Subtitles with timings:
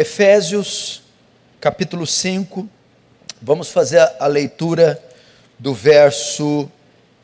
[0.00, 1.02] Efésios,
[1.60, 2.68] capítulo 5,
[3.42, 5.02] vamos fazer a leitura
[5.58, 6.70] do verso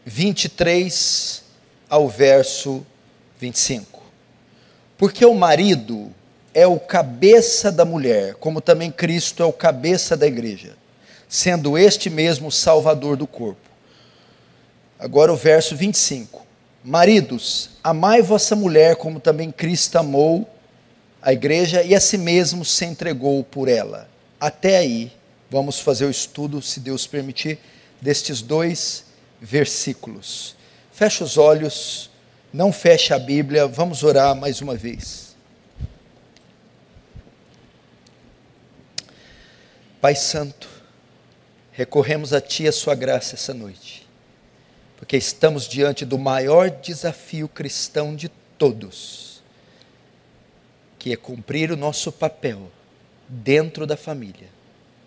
[0.05, 1.45] 23
[1.89, 2.85] ao verso
[3.39, 4.03] 25.
[4.99, 6.13] Porque o marido
[6.53, 10.77] é o cabeça da mulher, como também Cristo é o cabeça da igreja,
[11.29, 13.71] sendo este mesmo salvador do corpo.
[14.99, 16.45] Agora o verso 25.
[16.83, 20.54] Maridos, amai vossa mulher como também Cristo amou
[21.25, 24.07] a igreja e a si mesmo se entregou por ela.
[24.39, 25.11] Até aí,
[25.51, 27.59] vamos fazer o estudo, se Deus permitir,
[27.99, 29.07] destes dois
[29.41, 30.55] versículos.
[30.93, 32.11] Feche os olhos,
[32.53, 35.35] não feche a Bíblia, vamos orar mais uma vez.
[40.03, 40.69] Pai Santo,
[41.73, 44.07] recorremos a Ti a Sua graça essa noite,
[44.99, 49.34] porque estamos diante do maior desafio cristão de todos,
[51.05, 52.73] que é cumprir o nosso papel
[53.29, 54.49] dentro da família,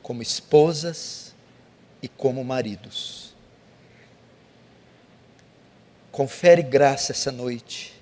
[0.03, 1.33] como esposas
[2.03, 3.33] e como maridos.
[6.11, 7.99] Confere graça essa noite,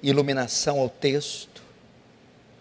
[0.00, 1.60] iluminação ao texto,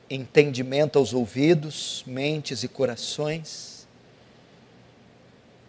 [0.10, 3.88] entendimento aos ouvidos, mentes e corações,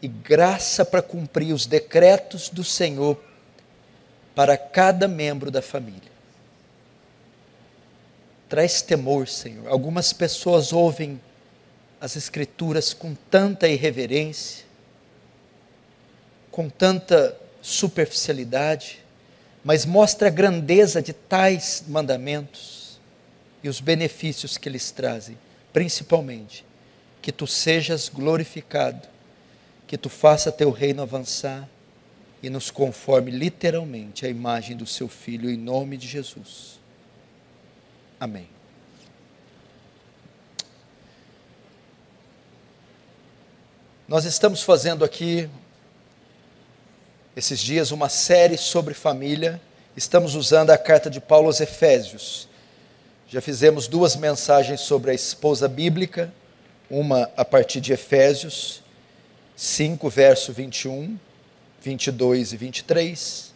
[0.01, 3.23] e graça para cumprir os decretos do Senhor
[4.35, 6.06] para cada membro da família.
[8.49, 9.69] Traz temor, Senhor.
[9.69, 11.21] Algumas pessoas ouvem
[12.01, 14.65] as Escrituras com tanta irreverência,
[16.51, 19.03] com tanta superficialidade,
[19.65, 23.01] mas mostra a grandeza de tais mandamentos
[23.63, 25.37] e os benefícios que eles trazem,
[25.73, 26.65] principalmente
[27.21, 29.09] que tu sejas glorificado,
[29.89, 31.69] que tu faça teu reino avançar
[32.41, 36.79] e nos conforme literalmente à imagem do seu filho em nome de Jesus.
[38.19, 38.49] Amém.
[44.09, 45.51] Nós estamos fazendo aqui
[47.37, 49.61] esses dias uma série sobre família.
[49.95, 52.49] Estamos usando a carta de Paulo aos Efésios.
[53.29, 56.33] Já fizemos duas mensagens sobre a esposa bíblica,
[56.89, 58.83] uma a partir de Efésios
[59.55, 61.19] 5, verso 21,
[61.83, 63.55] 22 e 23.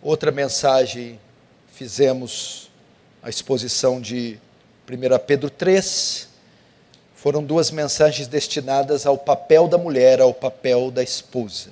[0.00, 1.18] Outra mensagem
[1.72, 2.67] fizemos
[3.22, 4.38] a exposição de
[4.88, 6.28] 1 Pedro 3.
[7.14, 11.70] Foram duas mensagens destinadas ao papel da mulher, ao papel da esposa.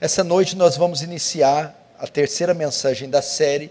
[0.00, 3.70] Essa noite nós vamos iniciar a terceira mensagem da série,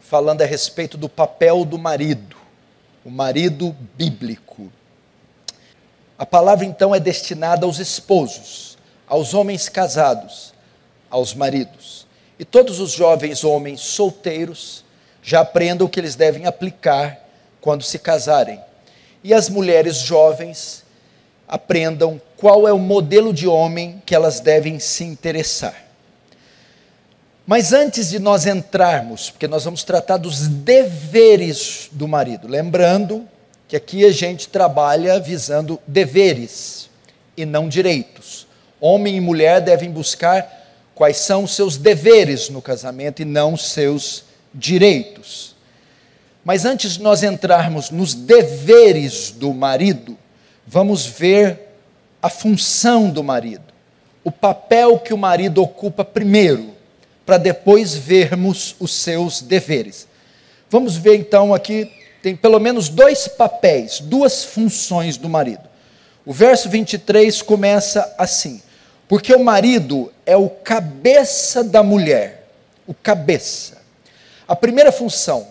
[0.00, 2.36] falando a respeito do papel do marido,
[3.02, 4.70] o marido bíblico.
[6.18, 8.76] A palavra então é destinada aos esposos,
[9.06, 10.52] aos homens casados,
[11.08, 12.01] aos maridos.
[12.42, 14.84] E todos os jovens homens solteiros
[15.22, 17.16] já aprendam o que eles devem aplicar
[17.60, 18.60] quando se casarem.
[19.22, 20.82] E as mulheres jovens
[21.46, 25.84] aprendam qual é o modelo de homem que elas devem se interessar.
[27.46, 33.24] Mas antes de nós entrarmos, porque nós vamos tratar dos deveres do marido, lembrando
[33.68, 36.90] que aqui a gente trabalha visando deveres
[37.36, 38.48] e não direitos.
[38.80, 40.61] Homem e mulher devem buscar
[40.94, 45.54] quais são os seus deveres no casamento e não os seus direitos.
[46.44, 50.18] Mas antes de nós entrarmos nos deveres do marido,
[50.66, 51.68] vamos ver
[52.20, 53.64] a função do marido,
[54.24, 56.72] o papel que o marido ocupa primeiro
[57.24, 60.08] para depois vermos os seus deveres.
[60.68, 61.90] Vamos ver então aqui,
[62.22, 65.62] tem pelo menos dois papéis, duas funções do marido.
[66.24, 68.62] O verso 23 começa assim:
[69.12, 72.48] Porque o marido é o cabeça da mulher,
[72.86, 73.82] o cabeça.
[74.48, 75.48] A primeira função,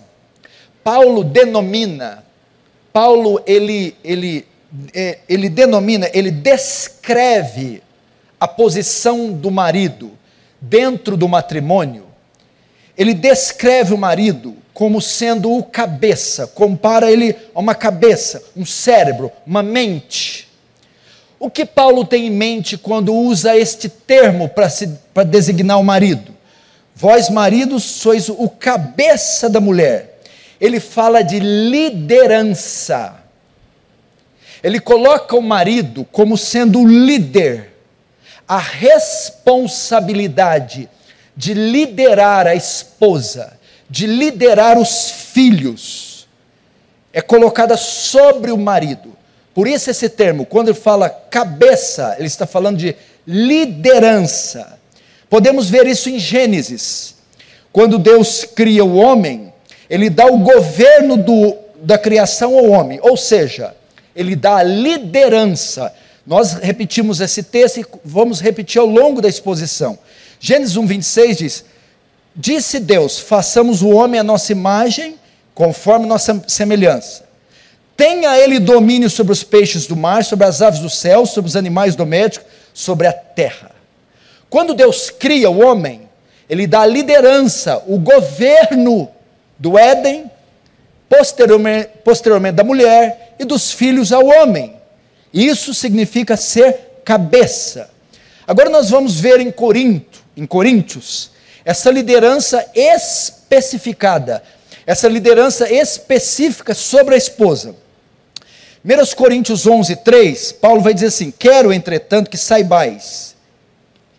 [0.84, 2.26] Paulo denomina,
[2.92, 4.48] Paulo ele, ele,
[4.96, 7.84] é, ele denomina, ele descreve
[8.40, 10.18] a posição do marido
[10.60, 12.08] dentro do matrimônio,
[12.98, 19.32] ele descreve o marido como sendo o cabeça, compara ele a uma cabeça, um cérebro,
[19.46, 20.51] uma mente.
[21.42, 26.32] O que Paulo tem em mente quando usa este termo para designar o marido?
[26.94, 30.20] Vós, maridos, sois o cabeça da mulher.
[30.60, 33.16] Ele fala de liderança.
[34.62, 37.72] Ele coloca o marido como sendo o líder
[38.48, 40.88] a responsabilidade
[41.36, 43.60] de liderar a esposa,
[43.90, 46.28] de liderar os filhos,
[47.12, 49.11] é colocada sobre o marido.
[49.54, 52.96] Por isso esse termo, quando ele fala cabeça, ele está falando de
[53.28, 54.80] liderança.
[55.30, 57.16] Podemos ver isso em Gênesis.
[57.72, 59.54] Quando Deus cria o homem,
[59.90, 63.76] ele dá o governo do, da criação ao homem, ou seja,
[64.16, 65.94] ele dá a liderança.
[66.26, 69.98] Nós repetimos esse texto e vamos repetir ao longo da exposição.
[70.40, 71.66] Gênesis 1, 26 diz:
[72.36, 75.16] Disse Deus: façamos o homem à nossa imagem,
[75.54, 77.31] conforme nossa semelhança.
[77.96, 81.56] Tenha ele domínio sobre os peixes do mar, sobre as aves do céu, sobre os
[81.56, 83.72] animais domésticos, sobre a terra.
[84.50, 86.10] Quando Deus cria o homem,
[86.50, 89.10] ele dá a liderança, o governo
[89.58, 90.30] do Éden,
[91.08, 94.76] posteriormente, posteriormente da mulher e dos filhos ao homem.
[95.34, 97.90] Isso significa ser cabeça.
[98.46, 101.32] Agora nós vamos ver em Corinto, em Coríntios,
[101.64, 104.44] essa liderança especificada,
[104.86, 107.76] essa liderança específica sobre a esposa.
[108.84, 113.36] 1 Coríntios 11, 3, Paulo vai dizer assim: Quero, entretanto, que saibais,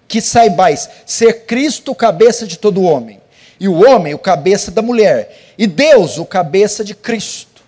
[0.07, 3.21] que saibais ser Cristo o cabeça de todo homem,
[3.59, 7.61] e o homem o cabeça da mulher, e Deus o cabeça de Cristo.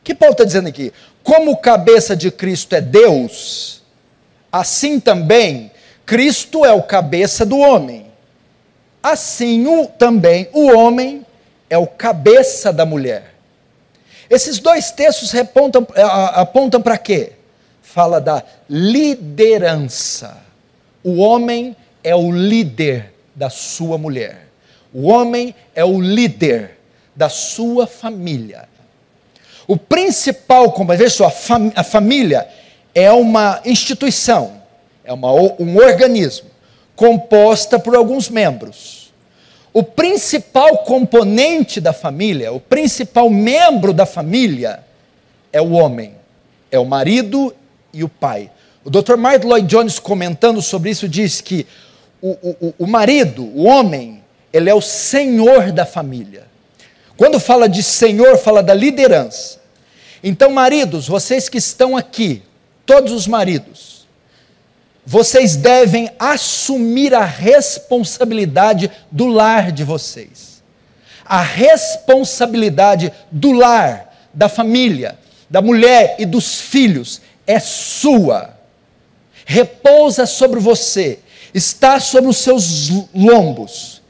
[0.00, 0.92] O que Paulo está dizendo aqui?
[1.22, 3.82] Como o cabeça de Cristo é Deus,
[4.52, 5.70] assim também
[6.08, 8.06] Cristo é o cabeça do homem.
[9.02, 11.24] Assim o, também o homem
[11.68, 13.34] é o cabeça da mulher.
[14.30, 15.86] Esses dois textos apontam,
[16.34, 17.32] apontam para quê?
[17.82, 20.36] Fala da liderança.
[21.02, 21.74] O homem
[22.04, 24.48] é o líder da sua mulher.
[24.92, 26.78] O homem é o líder
[27.14, 28.68] da sua família.
[29.66, 31.32] O principal, como veja só,
[31.74, 32.48] a família
[32.94, 34.62] é uma instituição,
[35.04, 36.48] é uma, um organismo
[36.96, 39.07] composta por alguns membros.
[39.72, 44.80] O principal componente da família, o principal membro da família
[45.52, 46.14] é o homem,
[46.70, 47.54] é o marido
[47.92, 48.50] e o pai.
[48.84, 49.16] O Dr.
[49.16, 51.66] Mark Lloyd Jones, comentando sobre isso, diz que
[52.22, 54.22] o, o, o marido, o homem,
[54.52, 56.46] ele é o senhor da família.
[57.16, 59.58] Quando fala de senhor, fala da liderança.
[60.22, 62.42] Então, maridos, vocês que estão aqui,
[62.86, 63.97] todos os maridos,
[65.10, 70.62] vocês devem assumir a responsabilidade do lar de vocês.
[71.24, 75.18] A responsabilidade do lar, da família,
[75.48, 78.54] da mulher e dos filhos é sua.
[79.46, 81.20] Repousa sobre você,
[81.54, 84.02] está sobre os seus lombos.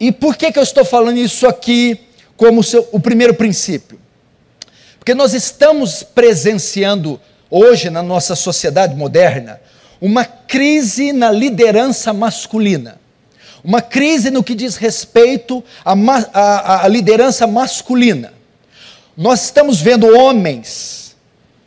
[0.00, 2.00] E por que, que eu estou falando isso aqui
[2.38, 4.00] como seu, o primeiro princípio?
[4.98, 7.20] Porque nós estamos presenciando
[7.50, 9.60] hoje na nossa sociedade moderna
[10.00, 13.00] uma crise na liderança masculina,
[13.62, 15.92] uma crise no que diz respeito à,
[16.32, 18.32] à, à liderança masculina.
[19.16, 21.16] Nós estamos vendo homens,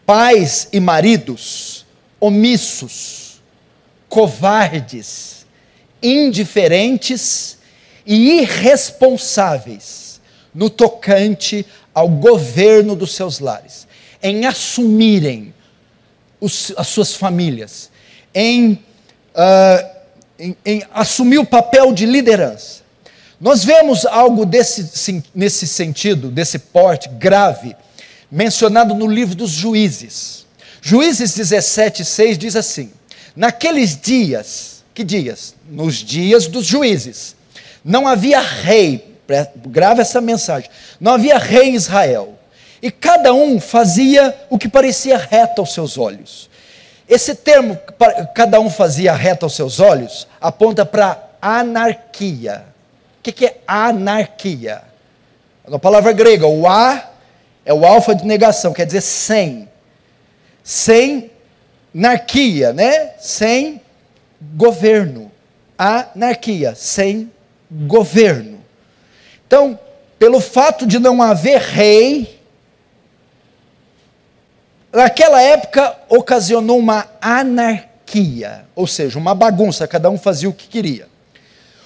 [0.05, 1.83] pais e maridos
[2.23, 3.41] omissos,
[4.07, 5.45] covardes,
[6.01, 7.57] indiferentes
[8.05, 10.21] e irresponsáveis
[10.55, 13.85] no tocante ao governo dos seus lares,
[14.21, 15.53] em assumirem
[16.39, 17.91] os, as suas famílias,
[18.33, 18.73] em,
[19.35, 19.89] uh,
[20.39, 22.81] em, em assumir o papel de liderança.
[23.39, 27.75] Nós vemos algo desse, nesse sentido, desse porte grave,
[28.31, 30.45] mencionado no livro dos Juízes.
[30.81, 32.91] Juízes 17, 6 diz assim:
[33.35, 35.55] Naqueles dias, que dias?
[35.69, 37.35] Nos dias dos juízes,
[37.83, 39.15] não havia rei,
[39.67, 40.69] grave essa mensagem,
[40.99, 42.37] não havia rei em Israel,
[42.81, 46.49] e cada um fazia o que parecia reto aos seus olhos.
[47.13, 47.77] Esse termo,
[48.33, 52.65] cada um fazia reto aos seus olhos, aponta para anarquia.
[53.19, 54.81] O que é anarquia?
[55.67, 57.11] Na palavra grega, o a
[57.63, 59.69] é o alfa de negação, quer dizer sem.
[60.63, 61.29] Sem
[61.95, 63.11] anarquia, né?
[63.19, 63.79] Sem
[64.55, 65.31] governo.
[65.77, 67.31] Anarquia, sem
[67.69, 68.59] governo.
[69.45, 69.77] Então,
[70.17, 72.41] pelo fato de não haver rei,
[74.93, 81.07] naquela época ocasionou uma anarquia, ou seja, uma bagunça, cada um fazia o que queria.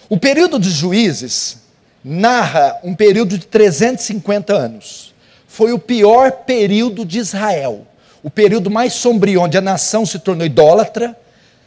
[0.10, 1.58] O período dos juízes
[2.04, 5.14] narra um período de 350 anos.
[5.48, 7.88] Foi o pior período de Israel,
[8.22, 11.18] o período mais sombrio, onde a nação se tornou idólatra,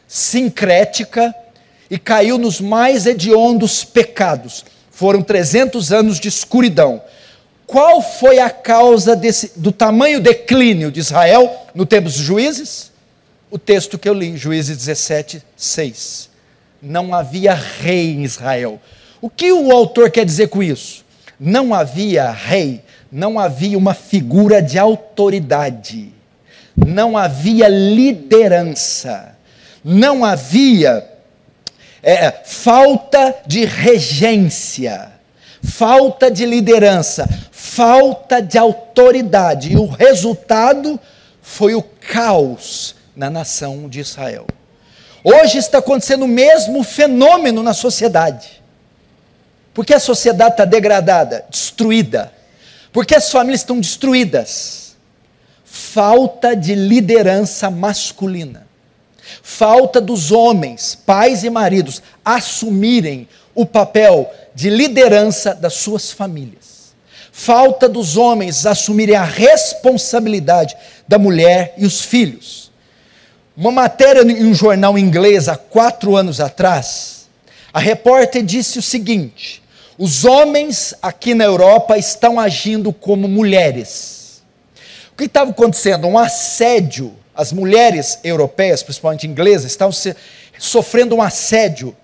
[0.06, 1.34] sincrética
[1.90, 4.64] e caiu nos mais hediondos pecados.
[4.90, 7.02] Foram 300 anos de escuridão,
[7.70, 12.90] qual foi a causa desse, do tamanho declínio de Israel no tempo dos juízes?
[13.48, 16.30] O texto que eu li, Juízes 17, 6.
[16.82, 18.80] Não havia rei em Israel.
[19.20, 21.04] O que o autor quer dizer com isso?
[21.38, 26.12] Não havia rei, não havia uma figura de autoridade,
[26.76, 29.36] não havia liderança,
[29.84, 31.08] não havia
[32.02, 35.09] é, falta de regência
[35.62, 39.72] falta de liderança, falta de autoridade.
[39.72, 40.98] E o resultado
[41.42, 44.46] foi o caos na nação de Israel.
[45.22, 48.62] Hoje está acontecendo o mesmo fenômeno na sociedade.
[49.74, 52.32] Porque a sociedade está degradada, destruída.
[52.92, 54.96] Porque as famílias estão destruídas.
[55.64, 58.66] Falta de liderança masculina.
[59.42, 66.92] Falta dos homens, pais e maridos, assumirem o papel de liderança das suas famílias.
[67.32, 70.76] Falta dos homens assumirem a responsabilidade
[71.08, 72.70] da mulher e os filhos.
[73.56, 77.26] Uma matéria em um jornal inglês há quatro anos atrás,
[77.72, 79.62] a repórter disse o seguinte:
[79.96, 84.42] os homens aqui na Europa estão agindo como mulheres.
[85.10, 86.06] O que estava acontecendo?
[86.06, 87.14] Um assédio.
[87.34, 89.94] As mulheres europeias, principalmente inglesas, estavam
[90.58, 91.96] sofrendo um assédio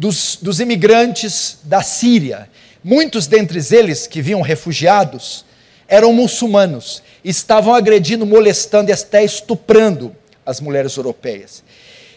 [0.00, 2.48] dos, dos imigrantes da Síria.
[2.82, 5.44] Muitos dentre eles, que vinham refugiados,
[5.86, 11.62] eram muçulmanos, estavam agredindo, molestando e até estuprando as mulheres europeias.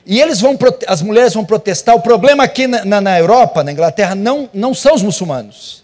[0.06, 1.94] E eles vão, as mulheres vão protestar.
[1.94, 5.84] O problema aqui na, na, Europa, na Inglaterra, não, não são os muçulmanos.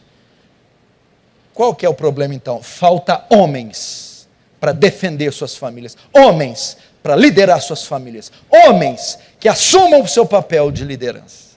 [1.54, 2.64] Qual que é o problema então?
[2.64, 4.26] Falta homens
[4.58, 10.72] para defender suas famílias, homens para liderar suas famílias, homens que assumam o seu papel
[10.72, 11.49] de liderança.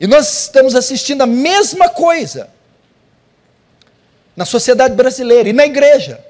[0.00, 2.48] E nós estamos assistindo a mesma coisa
[4.36, 6.24] na sociedade brasileira e na igreja.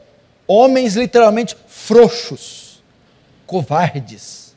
[0.47, 2.83] Homens literalmente frouxos,
[3.47, 4.55] covardes,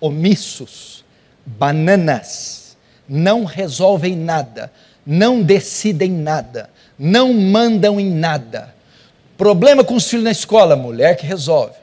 [0.00, 1.04] omissos,
[1.44, 2.76] bananas,
[3.08, 4.72] não resolvem nada,
[5.04, 8.72] não decidem nada, não mandam em nada.
[9.36, 11.74] Problema com os filhos na escola, mulher que resolve.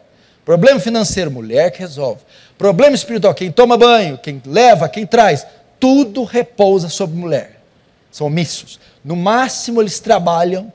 [0.45, 2.21] Problema financeiro, mulher que resolve.
[2.57, 5.45] Problema espiritual, quem toma banho, quem leva, quem traz,
[5.81, 7.59] tudo repousa sobre mulher.
[8.11, 8.79] São omissos.
[9.03, 10.71] No máximo, eles trabalham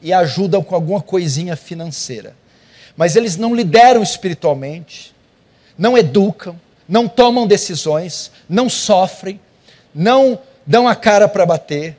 [0.00, 2.34] e ajudam com alguma coisinha financeira.
[2.96, 5.14] Mas eles não lideram espiritualmente,
[5.76, 6.58] não educam,
[6.88, 9.38] não tomam decisões, não sofrem,
[9.94, 11.94] não dão a cara para bater.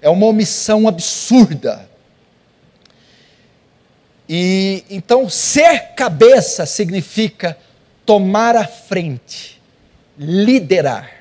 [0.00, 1.88] É uma omissão absurda.
[4.28, 7.58] E então ser cabeça significa
[8.04, 9.60] tomar a frente,
[10.16, 11.15] liderar.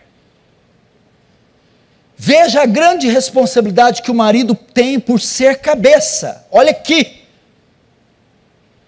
[2.17, 6.45] Veja a grande responsabilidade que o marido tem por ser cabeça.
[6.51, 7.23] Olha aqui.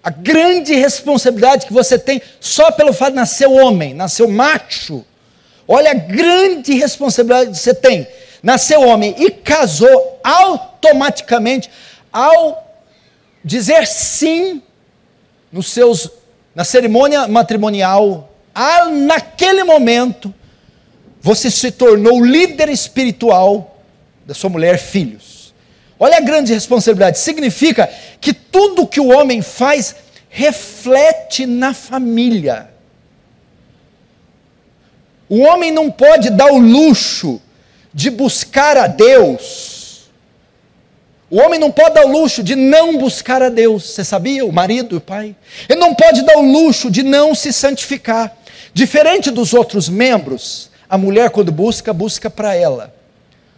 [0.02, 5.06] A grande responsabilidade que você tem só pelo fato de nascer homem, nascer macho.
[5.68, 8.08] Olha a grande responsabilidade que você tem.
[8.42, 11.70] Nasceu homem e casou automaticamente
[12.12, 12.66] ao
[13.44, 14.62] dizer sim
[15.52, 16.10] nos seus
[16.56, 18.34] na cerimônia matrimonial,
[19.06, 20.34] naquele momento
[21.28, 23.82] você se tornou líder espiritual
[24.26, 25.54] da sua mulher, filhos.
[26.00, 27.20] Olha a grande responsabilidade.
[27.20, 27.90] Significa
[28.22, 29.94] que tudo que o homem faz
[30.30, 32.70] reflete na família.
[35.28, 37.42] O homem não pode dar o luxo
[37.94, 40.10] de buscar a Deus.
[41.30, 43.84] O homem não pode dar o luxo de não buscar a Deus.
[43.84, 44.46] Você sabia?
[44.46, 45.36] O marido e o pai.
[45.68, 48.34] Ele não pode dar o luxo de não se santificar.
[48.74, 52.94] Diferente dos outros membros, a mulher, quando busca, busca para ela.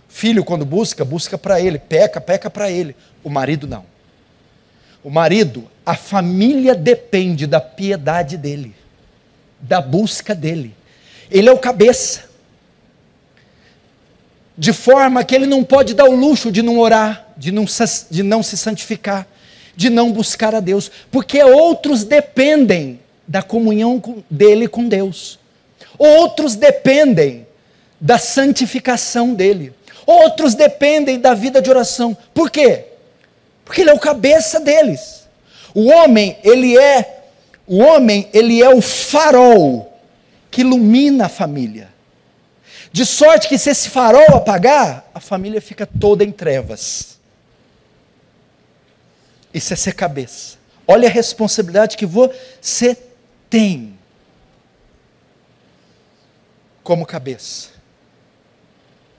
[0.07, 1.77] Filho, quando busca, busca para ele.
[1.77, 2.95] Peca, peca para ele.
[3.23, 3.85] O marido não.
[5.03, 8.75] O marido, a família depende da piedade dele,
[9.59, 10.75] da busca dele.
[11.31, 12.27] Ele é o cabeça.
[14.57, 17.65] De forma que ele não pode dar o luxo de não orar, de não,
[18.11, 19.25] de não se santificar,
[19.73, 25.38] de não buscar a Deus, porque outros dependem da comunhão dele com Deus.
[25.99, 27.45] Outros dependem
[27.99, 29.73] da santificação dele.
[30.05, 32.17] Outros dependem da vida de oração.
[32.33, 32.85] Por quê?
[33.65, 35.27] Porque ele é o cabeça deles.
[35.75, 37.25] O homem, ele é
[37.67, 39.93] o homem, ele é o farol
[40.49, 41.89] que ilumina a família.
[42.91, 47.19] De sorte que se esse farol apagar, a família fica toda em trevas.
[49.53, 50.57] Isso é ser cabeça.
[50.87, 52.97] Olha a responsabilidade que você
[53.49, 53.98] tem
[56.89, 57.67] como cabeça.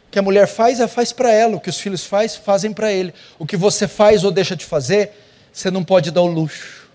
[0.09, 1.55] O que a mulher faz, ela faz para ela.
[1.55, 3.15] O que os filhos faz, fazem para ele.
[3.39, 5.13] O que você faz ou deixa de fazer,
[5.53, 6.89] você não pode dar o luxo.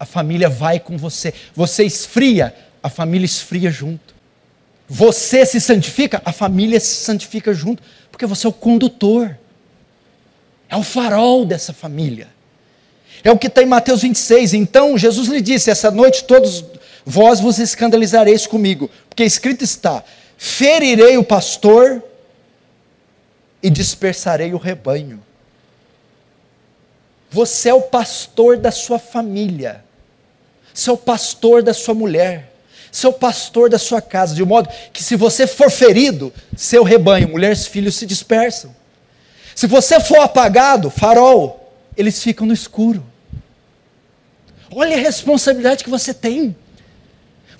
[0.00, 1.34] A família vai com você.
[1.54, 4.14] Você esfria, a família esfria junto.
[4.88, 7.82] Você se santifica, a família se santifica junto.
[8.10, 9.36] Porque você é o condutor.
[10.70, 12.28] É o farol dessa família.
[13.22, 14.54] É o que está em Mateus 26.
[14.54, 16.64] Então Jesus lhe disse: Essa noite todos
[17.04, 20.02] vós vos escandalizareis comigo, porque escrito está:
[20.36, 22.02] ferirei o pastor
[23.62, 25.22] e dispersarei o rebanho.
[27.30, 29.84] Você é o pastor da sua família,
[30.72, 32.52] você é o pastor da sua mulher,
[32.90, 36.84] você é o pastor da sua casa, de modo que se você for ferido, seu
[36.84, 38.74] rebanho, mulheres, filhos se dispersam.
[39.54, 43.04] Se você for apagado, farol, eles ficam no escuro.
[44.70, 46.56] Olha a responsabilidade que você tem.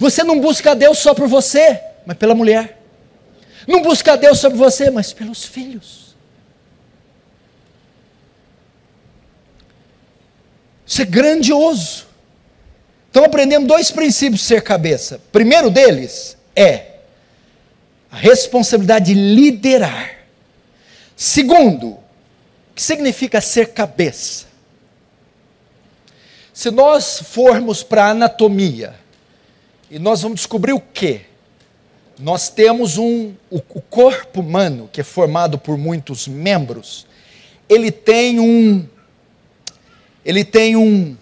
[0.05, 2.79] Você não busca Deus só por você, mas pela mulher.
[3.67, 6.15] Não busca Deus sobre você, mas pelos filhos.
[10.87, 12.07] Isso é grandioso.
[13.11, 15.23] Então aprendemos dois princípios de ser cabeça.
[15.33, 16.97] Primeiro deles é
[18.13, 20.19] a responsabilidade de liderar.
[21.17, 22.01] Segundo, o
[22.75, 24.45] que significa ser cabeça?
[26.53, 29.03] Se nós formos para a anatomia,
[29.91, 31.23] e nós vamos descobrir o quê?
[32.19, 37.07] Nós temos um o, o corpo humano, que é formado por muitos membros,
[37.69, 38.87] ele tem um
[40.25, 41.17] ele tem um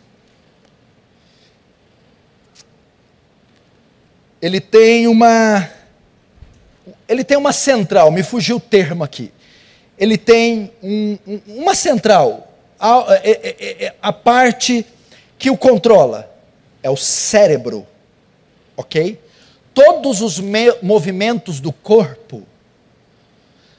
[4.41, 5.71] ele tem uma
[7.09, 9.33] ele tem uma central, me fugiu o termo aqui.
[9.99, 14.85] Ele tem um, um, uma central, a, a, é, é, é, a parte
[15.39, 16.33] que o controla
[16.83, 17.87] é o cérebro,
[18.83, 19.19] ok?
[19.73, 20.39] Todos os
[20.83, 22.43] movimentos do corpo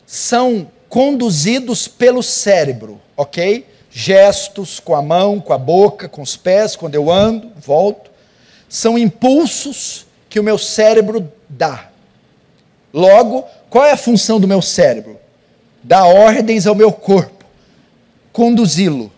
[0.05, 3.67] são conduzidos pelo cérebro, ok?
[3.91, 8.09] Gestos com a mão, com a boca, com os pés, quando eu ando, volto,
[8.67, 11.89] são impulsos que o meu cérebro dá.
[12.91, 15.19] Logo, qual é a função do meu cérebro?
[15.83, 17.45] Dar ordens ao meu corpo,
[18.31, 19.11] conduzi-lo.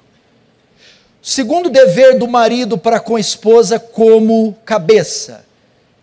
[1.21, 5.44] Segundo dever do marido para com a esposa como cabeça,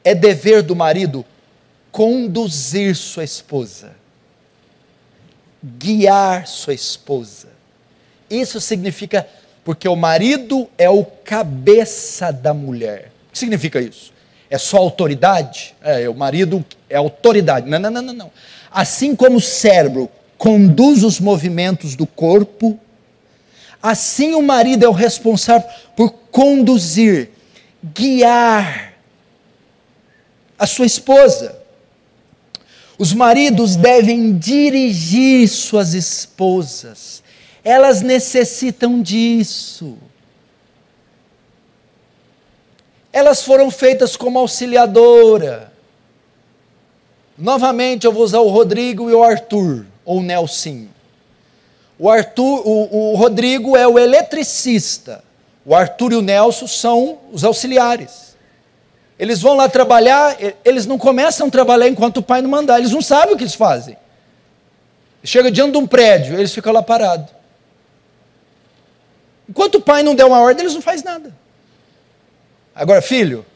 [0.05, 1.25] é dever do marido
[1.91, 3.93] conduzir sua esposa,
[5.63, 7.49] guiar sua esposa.
[8.31, 9.29] Isso significa,
[9.63, 13.13] porque o marido é o cabeça da mulher.
[13.29, 14.13] O que significa isso?
[14.49, 15.75] É só autoridade?
[15.83, 17.69] É, o marido é autoridade.
[17.69, 18.31] Não, não, não, não, não.
[18.71, 22.79] Assim como o cérebro conduz os movimentos do corpo,
[23.83, 27.31] assim o marido é o responsável por conduzir,
[27.95, 28.92] guiar
[30.59, 31.59] a sua esposa.
[32.99, 37.23] Os maridos devem dirigir suas esposas.
[37.65, 39.97] Elas necessitam disso.
[43.13, 45.73] Elas foram feitas como auxiliadora.
[47.37, 50.91] Novamente eu vou usar o Rodrigo e o Arthur, ou o Nelsinho.
[51.99, 55.23] O, Arthur, o, o Rodrigo é o eletricista.
[55.65, 58.32] O Arthur e o Nelson são os auxiliares.
[59.23, 62.91] Eles vão lá trabalhar, eles não começam a trabalhar enquanto o pai não mandar, eles
[62.91, 63.97] não sabem o que eles fazem.
[65.23, 67.29] Chega diante de um prédio, eles ficam lá parados.
[69.49, 71.33] Enquanto o pai não der uma ordem, eles não fazem nada.
[72.75, 73.47] Agora, filho,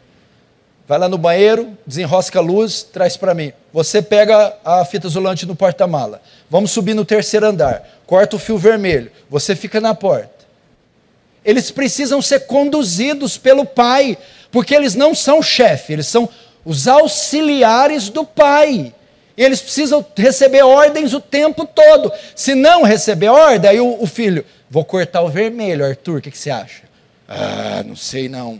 [0.86, 3.52] vai lá no banheiro, desenrosca a luz, traz para mim.
[3.72, 6.22] Você pega a fita isolante no porta-mala.
[6.48, 7.88] Vamos subir no terceiro andar.
[8.06, 9.10] Corta o fio vermelho.
[9.28, 10.46] Você fica na porta.
[11.44, 14.16] Eles precisam ser conduzidos pelo pai
[14.56, 16.26] porque eles não são chefe, eles são
[16.64, 18.94] os auxiliares do pai.
[19.36, 22.10] Eles precisam receber ordens o tempo todo.
[22.34, 26.30] Se não receber ordem, aí o, o filho, vou cortar o vermelho, Arthur, o que,
[26.30, 26.84] que, você acha?
[27.28, 28.58] Ah, não sei não.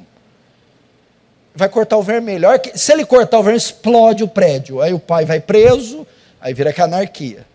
[1.54, 2.46] Vai cortar o vermelho.
[2.74, 4.82] Se ele cortar o vermelho, explode o prédio.
[4.82, 6.06] Aí o pai vai preso,
[6.38, 7.46] aí vira que anarquia.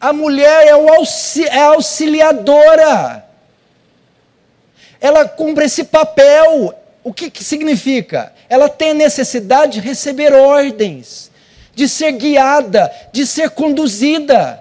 [0.00, 3.26] A mulher é, o auxi é auxiliadora
[5.00, 6.74] ela cumpre esse papel.
[7.06, 8.32] O que, que significa?
[8.48, 11.30] Ela tem necessidade de receber ordens,
[11.72, 14.60] de ser guiada, de ser conduzida.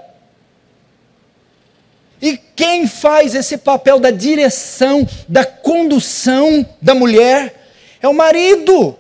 [2.22, 7.68] E quem faz esse papel da direção, da condução da mulher
[8.00, 8.96] é o marido.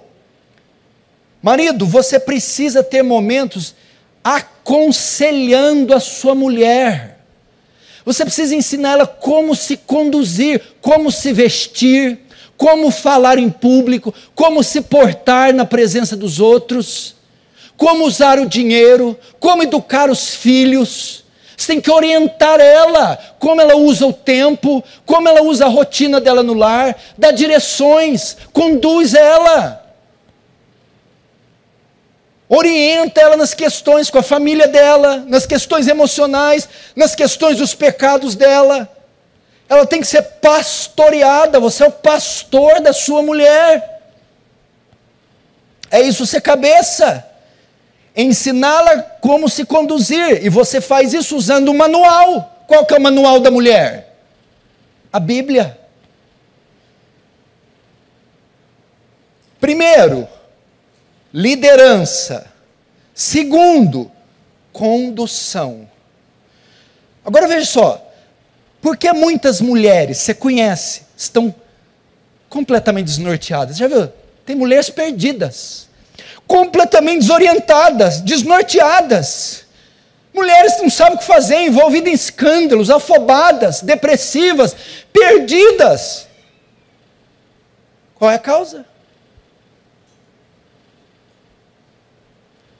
[1.39, 3.75] Marido, você precisa ter momentos
[4.23, 7.15] aconselhando a sua mulher
[8.05, 12.19] você precisa ensinar ela como se conduzir, como se vestir,
[12.57, 17.15] como falar em público, como se portar na presença dos outros,
[17.77, 21.23] como usar o dinheiro, como educar os filhos.
[21.57, 26.19] Você tem que orientar ela, como ela usa o tempo, como ela usa a rotina
[26.19, 29.85] dela no lar, dá direções, conduz ela
[32.47, 38.35] orienta ela nas questões com a família dela, nas questões emocionais, nas questões dos pecados
[38.35, 38.89] dela.
[39.67, 44.01] Ela tem que ser pastoreada, você é o pastor da sua mulher.
[45.89, 47.25] É isso ser cabeça.
[48.15, 50.45] ensiná-la como se conduzir.
[50.45, 52.63] E você faz isso usando um manual.
[52.67, 54.15] Qual que é o manual da mulher?
[55.11, 55.77] A Bíblia.
[59.59, 60.27] Primeiro,
[61.33, 62.47] liderança.
[63.13, 64.11] Segundo,
[64.71, 65.89] condução.
[67.25, 68.04] Agora veja só,
[68.85, 71.55] por que muitas mulheres, você conhece, estão
[72.47, 73.77] completamente desnorteadas?
[73.77, 74.11] Já viu?
[74.45, 75.89] Tem mulheres perdidas,
[76.45, 79.65] completamente desorientadas, desnorteadas.
[80.31, 84.75] Mulheres que não sabem o que fazer, envolvidas em escândalos, afobadas, depressivas,
[85.11, 86.27] perdidas.
[88.13, 88.85] Qual é a causa?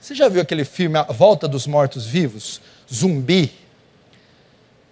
[0.00, 2.60] Você já viu aquele filme A Volta dos Mortos Vivos?
[2.88, 3.65] Zumbi.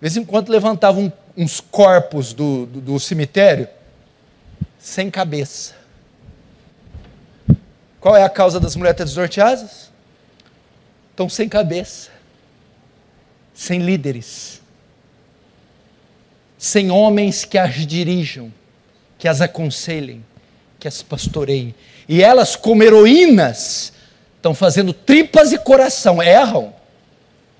[0.04, 3.66] Vez em quando levantavam uns corpos do, do, do cemitério
[4.78, 5.74] sem cabeça.
[7.98, 9.90] Qual é a causa das mulheres desnorteadas?
[11.08, 12.10] Estão sem cabeça,
[13.54, 14.60] sem líderes,
[16.58, 18.52] sem homens que as dirijam,
[19.16, 20.22] que as aconselhem,
[20.78, 21.74] que as pastoreiem.
[22.06, 23.90] E elas, como heroínas,
[24.36, 26.22] estão fazendo tripas e coração.
[26.22, 26.74] Erram.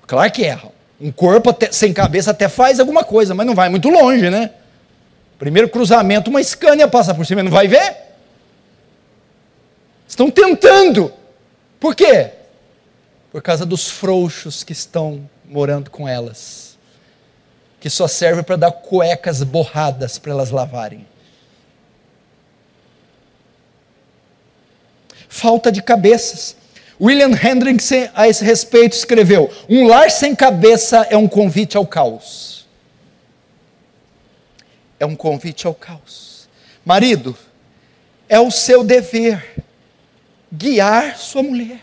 [0.05, 0.74] Claro que erram.
[0.99, 4.51] Um corpo até, sem cabeça até faz alguma coisa, mas não vai muito longe, né?
[5.37, 7.97] Primeiro cruzamento, uma Scania passa por cima, não vai ver?
[10.07, 11.11] Estão tentando.
[11.79, 12.31] Por quê?
[13.31, 16.77] Por causa dos frouxos que estão morando com elas,
[17.79, 21.05] que só serve para dar cuecas borradas para elas lavarem.
[25.27, 26.55] Falta de cabeças.
[26.99, 32.65] William Hendrickson, a esse respeito, escreveu: Um lar sem cabeça é um convite ao caos.
[34.99, 36.47] É um convite ao caos.
[36.85, 37.35] Marido,
[38.29, 39.63] é o seu dever
[40.51, 41.79] guiar sua mulher,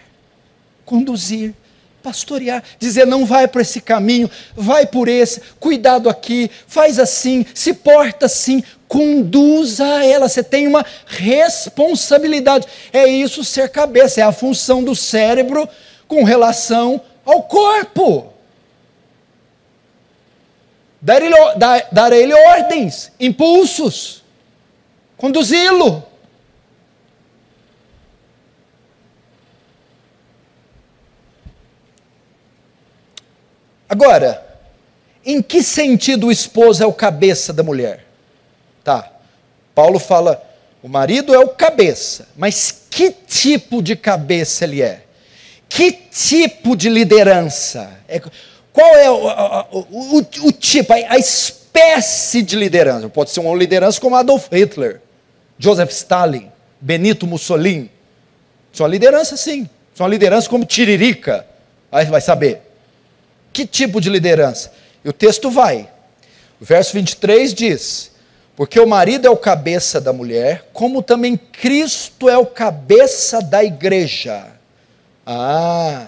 [0.85, 1.55] conduzir,
[2.03, 7.75] pastorear, dizer não vai para esse caminho, vai por esse, cuidado aqui, faz assim, se
[7.75, 12.66] porta assim, conduza ela, você tem uma responsabilidade.
[12.92, 15.66] É isso ser cabeça, é a função do cérebro
[16.07, 18.35] com relação ao corpo.
[21.00, 24.22] Dar ele, dar, dar a ele ordens, impulsos,
[25.16, 26.05] conduzi-lo.
[33.88, 34.46] Agora,
[35.24, 38.12] em que sentido o esposo é o cabeça da mulher?
[38.85, 39.11] Tá.
[39.75, 40.42] Paulo fala,
[40.83, 45.03] o marido é o cabeça, mas que tipo de cabeça ele é?
[45.68, 47.90] Que tipo de liderança?
[48.07, 48.21] É,
[48.73, 49.27] qual é o,
[49.71, 53.09] o, o, o tipo, a, a, espécie de liderança?
[53.09, 55.01] Pode ser uma liderança como Adolf Hitler,
[55.59, 57.90] Joseph Stalin, Benito Mussolini.
[58.73, 59.68] São liderança, sim.
[59.95, 61.47] São liderança como Tiririca.
[61.90, 62.62] Aí vai saber.
[63.53, 64.73] Que tipo de liderança?
[65.05, 65.88] E o texto vai.
[66.61, 68.12] O verso 23 diz:
[68.62, 73.64] porque o marido é o cabeça da mulher, como também Cristo é o cabeça da
[73.64, 74.46] igreja.
[75.27, 76.07] Ah.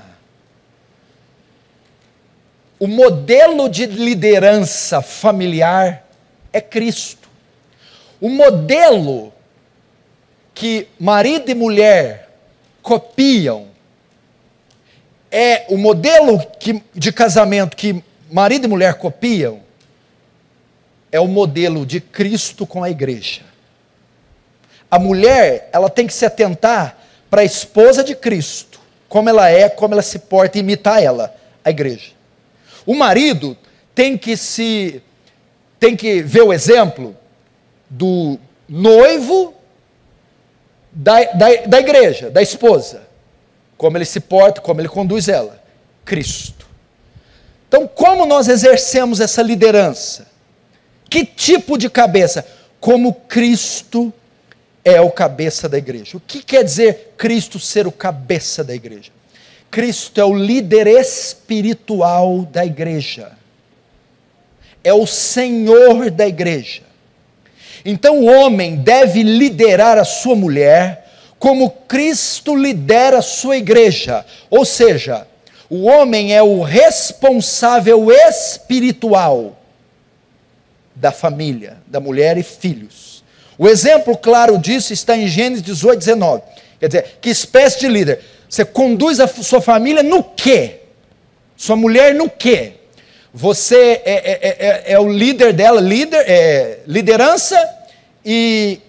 [2.78, 6.06] O modelo de liderança familiar
[6.52, 7.28] é Cristo.
[8.20, 9.32] O modelo
[10.54, 12.30] que marido e mulher
[12.80, 13.66] copiam
[15.28, 19.63] é o modelo que, de casamento que marido e mulher copiam
[21.14, 23.42] é o modelo de Cristo com a igreja.
[24.90, 26.98] A mulher, ela tem que se atentar
[27.30, 31.32] para a esposa de Cristo, como ela é, como ela se porta imitar ela,
[31.64, 32.10] a igreja.
[32.84, 33.56] O marido
[33.94, 35.00] tem que se
[35.78, 37.16] tem que ver o exemplo
[37.88, 38.36] do
[38.68, 39.54] noivo
[40.90, 43.02] da, da, da igreja, da esposa.
[43.76, 45.62] Como ele se porta, como ele conduz ela.
[46.04, 46.66] Cristo.
[47.68, 50.33] Então, como nós exercemos essa liderança?
[51.08, 52.44] Que tipo de cabeça?
[52.80, 54.12] Como Cristo
[54.84, 56.16] é o cabeça da igreja.
[56.16, 59.10] O que quer dizer Cristo ser o cabeça da igreja?
[59.70, 63.32] Cristo é o líder espiritual da igreja.
[64.82, 66.82] É o Senhor da igreja.
[67.84, 74.24] Então o homem deve liderar a sua mulher como Cristo lidera a sua igreja.
[74.50, 75.26] Ou seja,
[75.68, 79.58] o homem é o responsável espiritual
[80.94, 83.24] da família, da mulher e filhos.
[83.58, 86.42] O exemplo claro disso está em Gênesis 18, 19.
[86.80, 88.20] Quer dizer, que espécie de líder?
[88.48, 90.80] Você conduz a sua família no quê?
[91.56, 92.74] Sua mulher no quê?
[93.32, 97.58] Você é, é, é, é, é o líder dela, líder, é, liderança
[98.24, 98.80] e,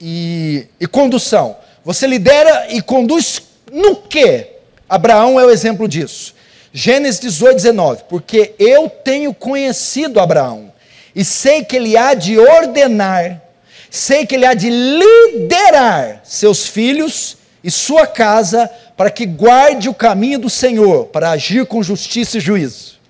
[0.00, 1.56] e, e condução.
[1.84, 4.48] Você lidera e conduz no quê?
[4.88, 6.34] Abraão é o exemplo disso.
[6.72, 8.04] Gênesis 18, 19.
[8.08, 10.71] Porque eu tenho conhecido Abraão
[11.14, 13.42] e sei que ele há de ordenar,
[13.90, 19.94] sei que ele há de liderar seus filhos e sua casa para que guarde o
[19.94, 23.00] caminho do Senhor, para agir com justiça e juízo.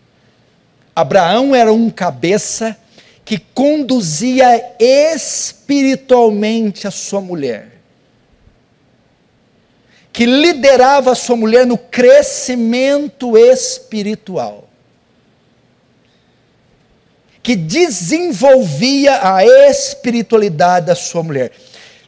[0.95, 2.77] Abraão era um cabeça
[3.25, 7.69] que conduzia espiritualmente a sua mulher,
[10.13, 14.69] que liderava a sua mulher no crescimento espiritual,
[17.43, 21.51] que desenvolvia a espiritualidade da sua mulher.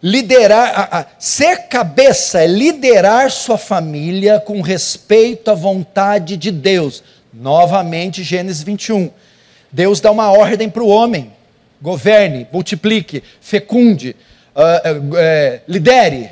[0.02, 7.02] Liderar, a, a, ser cabeça é liderar sua família com respeito à vontade de Deus.
[7.32, 9.10] Novamente, Gênesis 21.
[9.72, 11.32] Deus dá uma ordem para o homem:
[11.80, 14.14] governe, multiplique, fecunde,
[14.54, 16.30] uh, uh, uh, lidere.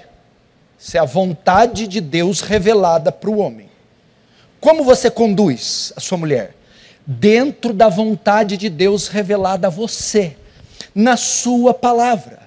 [0.78, 3.70] Isso é a vontade de Deus revelada para o homem.
[4.60, 6.54] Como você conduz a sua mulher?
[7.06, 10.36] Dentro da vontade de Deus revelada a você,
[10.94, 12.42] na sua palavra.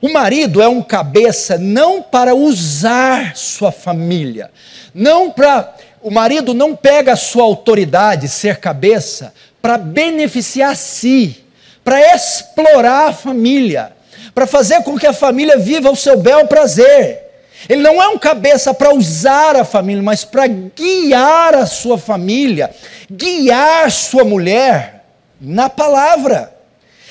[0.00, 4.50] O marido é um cabeça não para usar sua família,
[4.94, 11.44] não para o marido não pega a sua autoridade, ser cabeça, para beneficiar si,
[11.82, 13.92] para explorar a família,
[14.34, 17.27] para fazer com que a família viva o seu bel prazer.
[17.66, 22.70] Ele não é um cabeça para usar a família, mas para guiar a sua família,
[23.10, 25.06] guiar sua mulher
[25.40, 26.54] na palavra.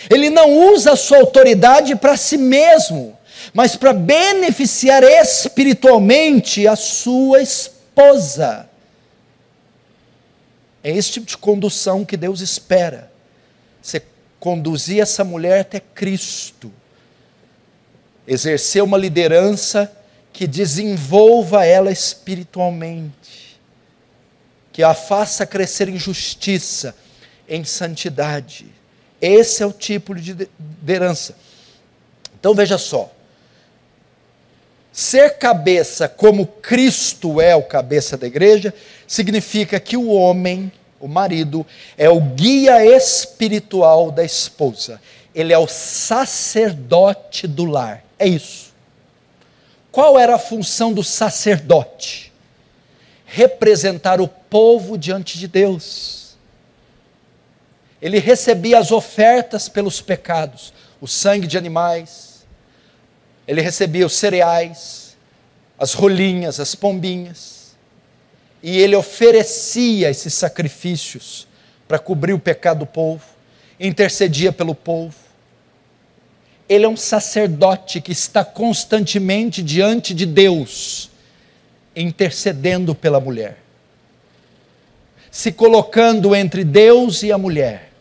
[0.10, 3.18] Ele não usa a sua autoridade para si mesmo,
[3.54, 8.70] mas para beneficiar espiritualmente a sua esposa.
[10.84, 13.12] É esse tipo de condução que Deus espera.
[13.82, 14.02] Você
[14.40, 16.72] conduzir essa mulher até Cristo.
[18.26, 19.92] Exercer uma liderança
[20.32, 23.60] que desenvolva ela espiritualmente.
[24.72, 26.96] Que a faça crescer em justiça,
[27.48, 28.68] em santidade.
[29.20, 31.36] Esse é o tipo de liderança.
[32.40, 33.12] Então veja só.
[34.92, 38.74] Ser cabeça como Cristo é o cabeça da igreja,
[39.08, 45.00] significa que o homem, o marido, é o guia espiritual da esposa.
[45.36, 48.04] Ele é o sacerdote do lar.
[48.18, 48.67] É isso.
[49.98, 52.32] Qual era a função do sacerdote?
[53.26, 56.38] Representar o povo diante de Deus.
[58.00, 62.46] Ele recebia as ofertas pelos pecados, o sangue de animais,
[63.48, 65.18] ele recebia os cereais,
[65.80, 67.76] as rolinhas, as pombinhas
[68.62, 71.48] e ele oferecia esses sacrifícios
[71.88, 73.26] para cobrir o pecado do povo,
[73.80, 75.16] intercedia pelo povo.
[76.70, 81.10] Ele é um sacerdote que está constantemente diante de Deus,
[81.96, 83.58] intercedendo pela mulher,
[85.32, 87.92] se colocando entre Deus e a mulher.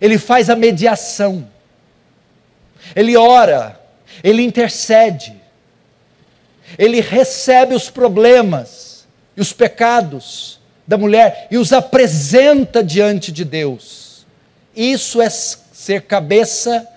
[0.00, 1.48] Ele faz a mediação,
[2.94, 3.80] ele ora,
[4.22, 5.34] ele intercede,
[6.76, 8.86] ele recebe os problemas,
[9.36, 14.24] e os pecados da mulher e os apresenta diante de Deus.
[14.74, 16.88] Isso é ser cabeça,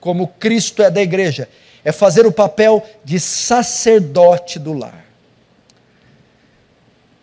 [0.00, 1.48] como Cristo é da igreja,
[1.84, 5.04] é fazer o papel de sacerdote do lar.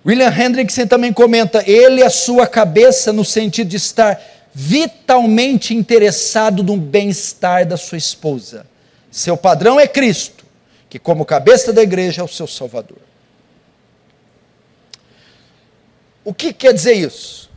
[0.05, 4.21] William Hendrickson também comenta: ele é sua cabeça no sentido de estar
[4.53, 8.65] vitalmente interessado no bem-estar da sua esposa.
[9.09, 10.45] Seu padrão é Cristo,
[10.89, 12.99] que, como cabeça da igreja, é o seu Salvador.
[16.23, 17.49] O que quer dizer isso?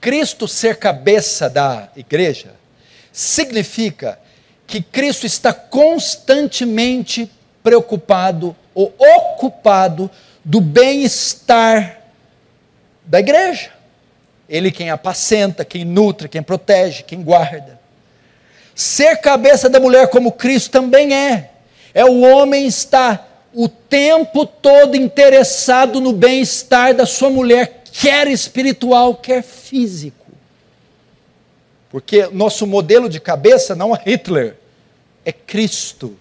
[0.00, 2.54] Cristo ser cabeça da igreja
[3.12, 4.18] significa
[4.66, 7.30] que Cristo está constantemente
[7.62, 10.10] preocupado ou ocupado
[10.44, 11.98] do bem-estar
[13.04, 13.70] da igreja.
[14.48, 17.78] Ele quem apacenta, quem nutre, quem protege, quem guarda.
[18.74, 21.50] Ser cabeça da mulher como Cristo também é.
[21.92, 29.16] É o homem estar o tempo todo interessado no bem-estar da sua mulher, quer espiritual,
[29.16, 30.26] quer físico.
[31.90, 34.56] Porque nosso modelo de cabeça não é Hitler,
[35.24, 36.16] é Cristo.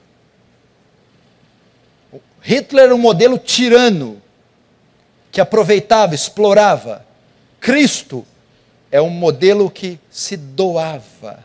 [2.41, 4.19] Hitler era um modelo tirano,
[5.31, 7.05] que aproveitava, explorava.
[7.59, 8.25] Cristo
[8.91, 11.43] é um modelo que se doava.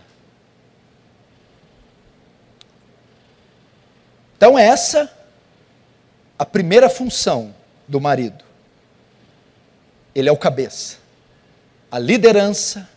[4.37, 5.13] Então, essa
[6.39, 7.55] a primeira função
[7.87, 8.52] do marido.
[10.15, 10.97] Ele é o cabeça.
[11.91, 12.89] A liderança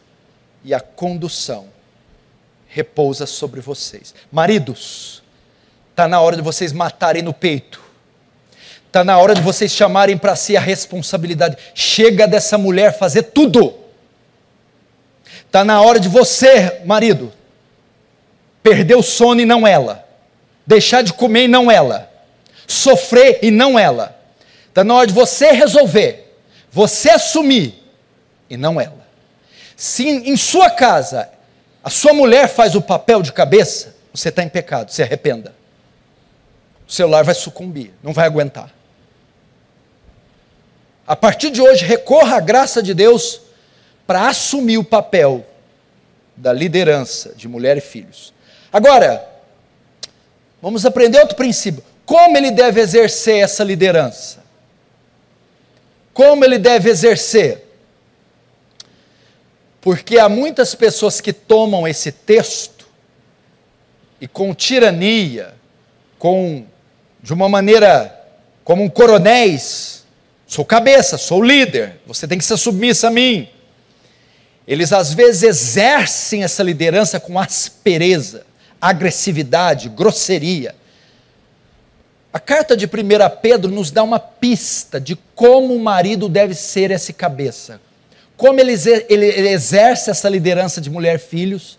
[0.64, 1.68] e a condução
[2.68, 4.14] repousa sobre vocês.
[4.32, 5.24] Maridos,
[5.92, 7.86] está na hora de vocês matarem no peito
[8.96, 11.58] está na hora de vocês chamarem para si a responsabilidade.
[11.74, 13.76] Chega dessa mulher fazer tudo.
[15.46, 17.34] Está na hora de você, marido,
[18.64, 20.08] perder o sono e não ela.
[20.66, 22.10] Deixar de comer e não ela.
[22.66, 24.18] Sofrer e não ela.
[24.70, 26.25] Está na hora de você resolver.
[26.76, 27.74] Você assumir
[28.50, 29.08] e não ela.
[29.78, 31.30] Se em sua casa
[31.82, 35.56] a sua mulher faz o papel de cabeça, você está em pecado, se arrependa.
[36.86, 38.70] O celular vai sucumbir, não vai aguentar.
[41.08, 43.40] A partir de hoje, recorra à graça de Deus
[44.06, 45.48] para assumir o papel
[46.36, 48.34] da liderança de mulher e filhos.
[48.74, 49.26] Agora,
[50.62, 51.82] vamos aprender outro princípio.
[52.06, 54.45] Como ele deve exercer essa liderança?
[56.16, 57.62] Como ele deve exercer?
[59.82, 62.88] Porque há muitas pessoas que tomam esse texto
[64.22, 65.54] e com tirania,
[66.18, 66.66] com
[67.22, 68.18] de uma maneira
[68.64, 70.06] como um coronéis,
[70.48, 73.50] sou cabeça, sou líder, você tem que ser submissa a mim.
[74.66, 78.46] Eles às vezes exercem essa liderança com aspereza,
[78.80, 80.76] agressividade, grosseria.
[82.36, 82.90] A carta de 1
[83.42, 87.80] Pedro nos dá uma pista de como o marido deve ser esse cabeça,
[88.36, 88.74] como ele,
[89.08, 91.78] ele, ele exerce essa liderança de mulher filhos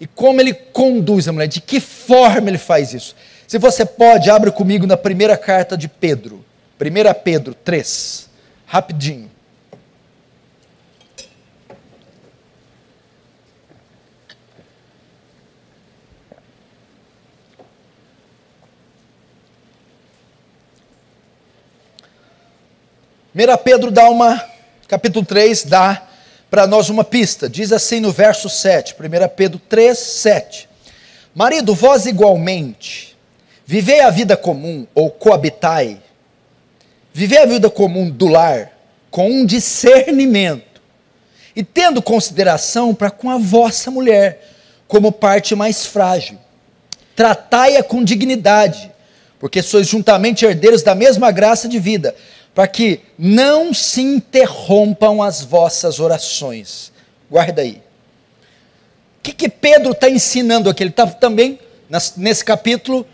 [0.00, 3.14] e como ele conduz a mulher, de que forma ele faz isso.
[3.46, 6.44] Se você pode, abre comigo na primeira carta de Pedro,
[6.80, 8.28] 1 Pedro 3,
[8.66, 9.30] rapidinho.
[23.34, 24.40] Primeira Pedro dá uma
[24.86, 26.06] capítulo 3 dá
[26.48, 27.48] para nós uma pista.
[27.48, 30.68] Diz assim no verso 7, 1 Pedro 3, 7.
[31.34, 33.16] Marido, vós igualmente,
[33.66, 36.00] vivei a vida comum ou coabitai,
[37.12, 38.70] vivei a vida comum do lar
[39.10, 40.80] com um discernimento
[41.56, 44.48] e tendo consideração para com a vossa mulher
[44.86, 46.38] como parte mais frágil.
[47.16, 48.92] Tratai-a com dignidade,
[49.40, 52.14] porque sois juntamente herdeiros da mesma graça de vida
[52.54, 56.92] para que não se interrompam as vossas orações.
[57.28, 57.82] Guarda aí.
[59.18, 60.82] O que, que Pedro está ensinando aqui?
[60.82, 61.58] Ele está também,
[62.16, 63.06] nesse capítulo,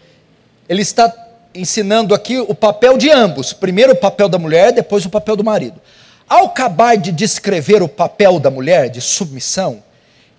[0.69, 1.13] ele está
[1.55, 3.53] ensinando aqui o papel de ambos.
[3.53, 5.81] Primeiro o papel da mulher, depois o papel do marido.
[6.29, 9.83] Ao acabar de descrever o papel da mulher, de submissão,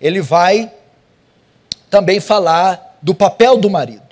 [0.00, 0.70] ele vai
[1.90, 4.11] também falar do papel do marido.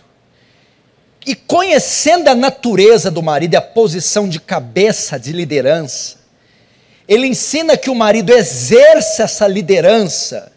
[1.26, 6.16] E conhecendo a natureza do marido e a posição de cabeça de liderança,
[7.06, 10.52] ele ensina que o marido exerça essa liderança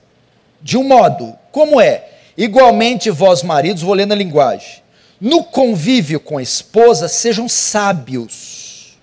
[0.62, 2.06] de um modo, como é?
[2.38, 4.82] Igualmente vós maridos, vou ler na linguagem,
[5.20, 8.98] no convívio com a esposa, sejam sábios.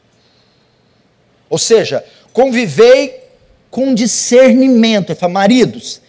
[1.48, 3.20] Ou seja, convivei
[3.70, 5.10] com discernimento.
[5.10, 6.00] Ele fala, maridos,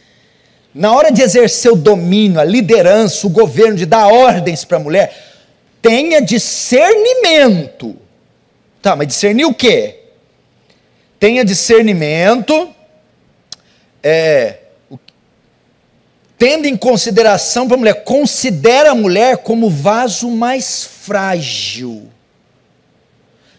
[0.74, 4.80] na hora de exercer o domínio, a liderança, o governo, de dar ordens para a
[4.80, 5.31] mulher,
[5.82, 7.96] tenha discernimento.
[8.82, 10.00] Tá, mas discernir o quê?
[11.20, 12.74] Tenha discernimento,
[14.02, 14.58] é,
[16.38, 22.10] tendo em consideração para a mulher, considera a mulher como vaso mais frágil,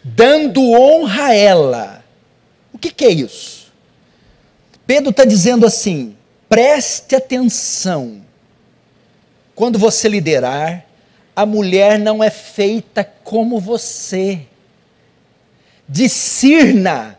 [0.03, 2.05] dando honra a ela.
[2.73, 3.73] O que, que é isso?
[4.85, 6.17] Pedro está dizendo assim:
[6.49, 8.23] preste atenção,
[9.55, 10.85] quando você liderar,
[11.35, 14.41] a mulher não é feita como você.
[15.89, 17.19] Discirna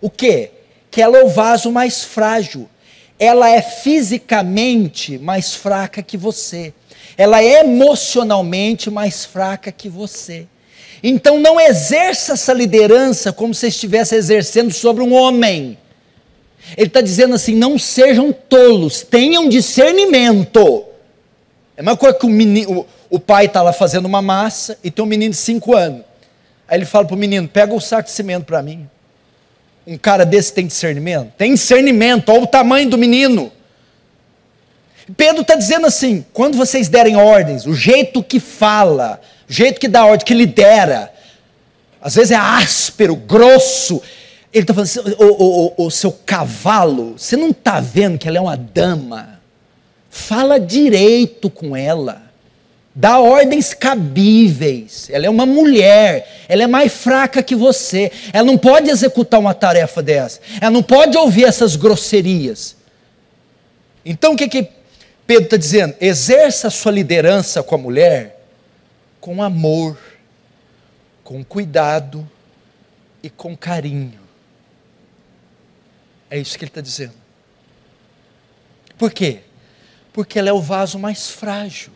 [0.00, 0.50] o quê?
[0.90, 2.68] Que ela é o vaso mais frágil.
[3.18, 6.72] Ela é fisicamente mais fraca que você.
[7.16, 10.46] Ela é emocionalmente mais fraca que você.
[11.02, 15.76] Então não exerça essa liderança como se estivesse exercendo sobre um homem.
[16.76, 20.84] Ele está dizendo assim: não sejam tolos, tenham discernimento.
[21.78, 25.04] É uma coisa que o, menino, o pai está lá fazendo uma massa e tem
[25.04, 26.02] um menino de 5 anos.
[26.66, 28.90] Aí ele fala para o menino: pega o saco de cimento para mim.
[29.86, 31.32] Um cara desse tem discernimento?
[31.38, 33.52] Tem discernimento, olha o tamanho do menino.
[35.16, 39.86] Pedro está dizendo assim: quando vocês derem ordens, o jeito que fala, o jeito que
[39.86, 41.12] dá ordem, que lidera,
[42.00, 44.02] às vezes é áspero, grosso.
[44.52, 48.26] Ele está falando assim: o, o, o, o seu cavalo, você não está vendo que
[48.26, 49.37] ela é uma dama?
[50.10, 52.28] Fala direito com ela
[52.94, 55.08] dá ordens cabíveis.
[55.08, 58.10] Ela é uma mulher, ela é mais fraca que você.
[58.32, 60.40] Ela não pode executar uma tarefa dessa.
[60.60, 62.76] Ela não pode ouvir essas grosserias.
[64.04, 64.68] Então o que, que
[65.24, 65.94] Pedro está dizendo?
[66.00, 68.38] Exerça a sua liderança com a mulher
[69.20, 69.98] com amor,
[71.22, 72.28] com cuidado
[73.22, 74.18] e com carinho.
[76.30, 77.14] É isso que ele está dizendo.
[78.96, 79.40] Por quê?
[80.18, 81.92] Porque ela é o vaso mais frágil.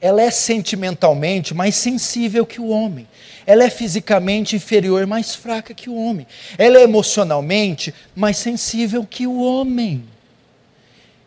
[0.00, 3.08] Ela é sentimentalmente mais sensível que o homem.
[3.44, 6.24] Ela é fisicamente inferior, mais fraca que o homem.
[6.56, 10.04] Ela é emocionalmente mais sensível que o homem.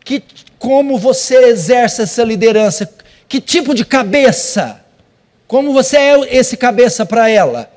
[0.02, 0.22] Que
[0.58, 2.90] como você exerce essa liderança?
[3.28, 4.82] Que tipo de cabeça?
[5.46, 7.70] Como você é esse cabeça para ela?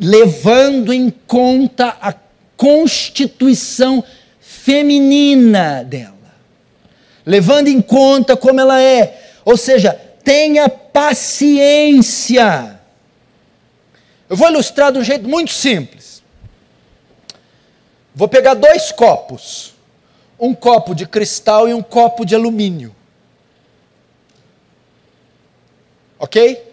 [0.00, 2.14] Levando em conta a
[2.56, 4.02] constituição
[4.40, 6.17] feminina dela.
[7.28, 9.20] Levando em conta como ela é.
[9.44, 9.92] Ou seja,
[10.24, 11.20] tenha paciência.
[14.30, 16.22] Eu vou ilustrar de um jeito muito simples.
[18.14, 19.74] Vou pegar dois copos.
[20.40, 22.96] Um copo de cristal e um copo de alumínio.
[26.18, 26.64] Ok?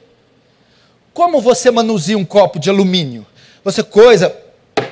[1.14, 3.26] Como você manuseia um copo de alumínio?
[3.62, 4.34] Você coisa,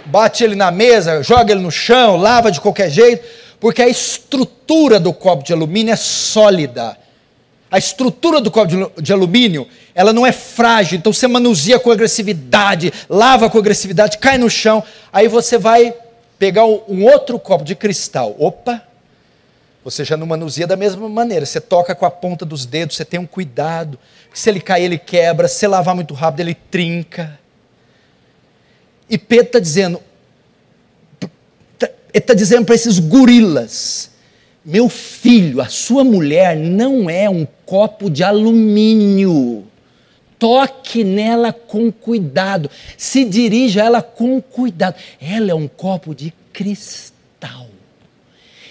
[0.08, 3.26] bate ele na mesa, joga ele no chão, lava de qualquer jeito,
[3.64, 6.98] porque a estrutura do copo de alumínio é sólida.
[7.72, 12.92] A estrutura do copo de, alumínio, ela não é frágil, então você manuseia com agressividade,
[13.08, 14.84] lava com agressividade, cai no chão,
[15.14, 15.96] aí você vai
[16.38, 18.36] pegar um outro copo de cristal.
[18.38, 18.84] Opa!
[19.86, 21.46] Você já não manuseia da mesma maneira.
[21.46, 23.98] Você toca com a ponta dos dedos, você tem um cuidado.
[24.34, 25.48] Se ele cair, ele quebra.
[25.48, 27.40] Se lavar muito rápido, ele trinca.
[29.10, 30.02] E Pedro está dizendo,
[32.14, 34.12] ele está dizendo para esses gorilas:
[34.64, 39.66] meu filho, a sua mulher não é um copo de alumínio.
[40.38, 42.70] Toque nela com cuidado.
[42.98, 44.96] Se dirija a ela com cuidado.
[45.20, 47.68] Ela é um copo de cristal.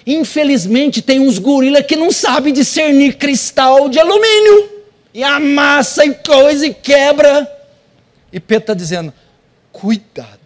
[0.06, 4.70] Infelizmente, tem uns gorilas que não sabem discernir cristal de alumínio.
[5.14, 7.50] E amassa e coisa e quebra.
[8.32, 9.12] E Pedro está dizendo:
[9.72, 10.41] cuidado.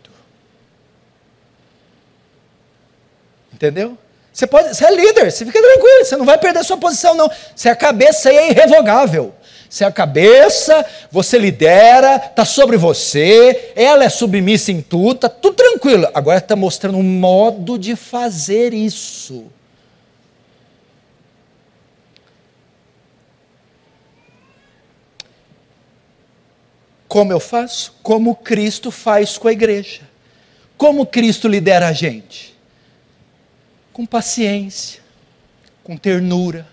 [3.57, 3.97] Entendeu?
[4.31, 7.31] Você, pode, você é líder, você fica tranquilo, você não vai perder sua posição, não.
[7.55, 9.35] Você é a cabeça e é irrevogável.
[9.69, 15.31] Você é a cabeça, você lidera, está sobre você, ela é submissa em tudo, está
[15.31, 16.07] tudo tranquilo.
[16.13, 19.47] Agora está mostrando um modo de fazer isso.
[27.09, 27.95] Como eu faço?
[28.03, 30.03] Como Cristo faz com a igreja.
[30.77, 32.56] Como Cristo lidera a gente?
[33.97, 35.01] Com paciência,
[35.83, 36.69] com ternura,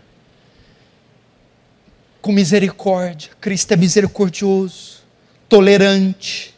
[2.22, 3.32] com misericórdia.
[3.40, 5.04] Cristo é misericordioso,
[5.48, 6.54] tolerante.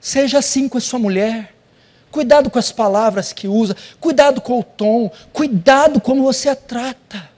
[0.00, 1.52] Seja assim com a sua mulher.
[2.12, 7.28] Cuidado com as palavras que usa, cuidado com o tom, cuidado como você a trata.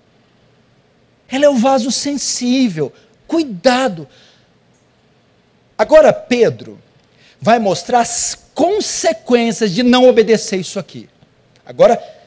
[1.30, 2.92] Ela é o vaso sensível,
[3.26, 4.06] cuidado.
[5.78, 6.78] Agora, Pedro
[7.40, 11.08] vai mostrar as consequências de não obedecer isso aqui.
[11.64, 12.19] Agora,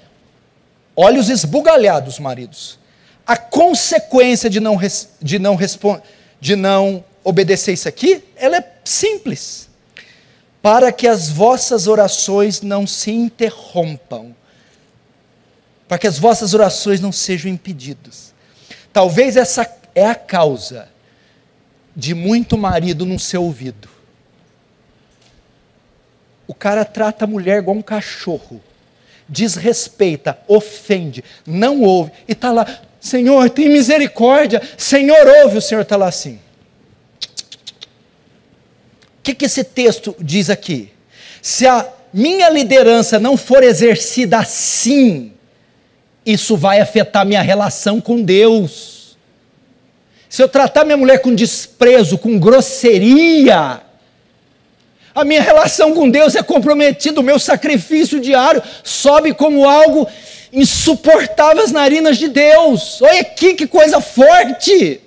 [0.96, 2.80] olhos esbugalhados, maridos.
[3.26, 4.78] A consequência de não,
[5.22, 5.58] de não,
[6.40, 9.70] de não obedecer isso aqui, ela é simples.
[10.62, 14.36] Para que as vossas orações não se interrompam.
[15.88, 18.34] Para que as vossas orações não sejam impedidas.
[18.92, 20.88] Talvez essa é a causa
[21.96, 23.90] de muito marido no seu ouvido.
[26.48, 28.62] O cara trata a mulher igual um cachorro,
[29.34, 32.66] desrespeita, ofende, não ouve, e está lá,
[33.02, 36.40] Senhor, tem misericórdia, Senhor, ouve, o Senhor está lá assim.
[39.20, 40.92] O que, que esse texto diz aqui?
[41.42, 45.34] Se a minha liderança não for exercida assim,
[46.26, 48.94] isso vai afetar minha relação com Deus
[50.34, 53.82] se eu tratar minha mulher com desprezo, com grosseria,
[55.16, 60.08] a minha relação com Deus é comprometida, o meu sacrifício diário sobe como algo
[60.52, 63.02] insuportável às narinas de Deus.
[63.02, 65.02] Olha aqui que coisa forte!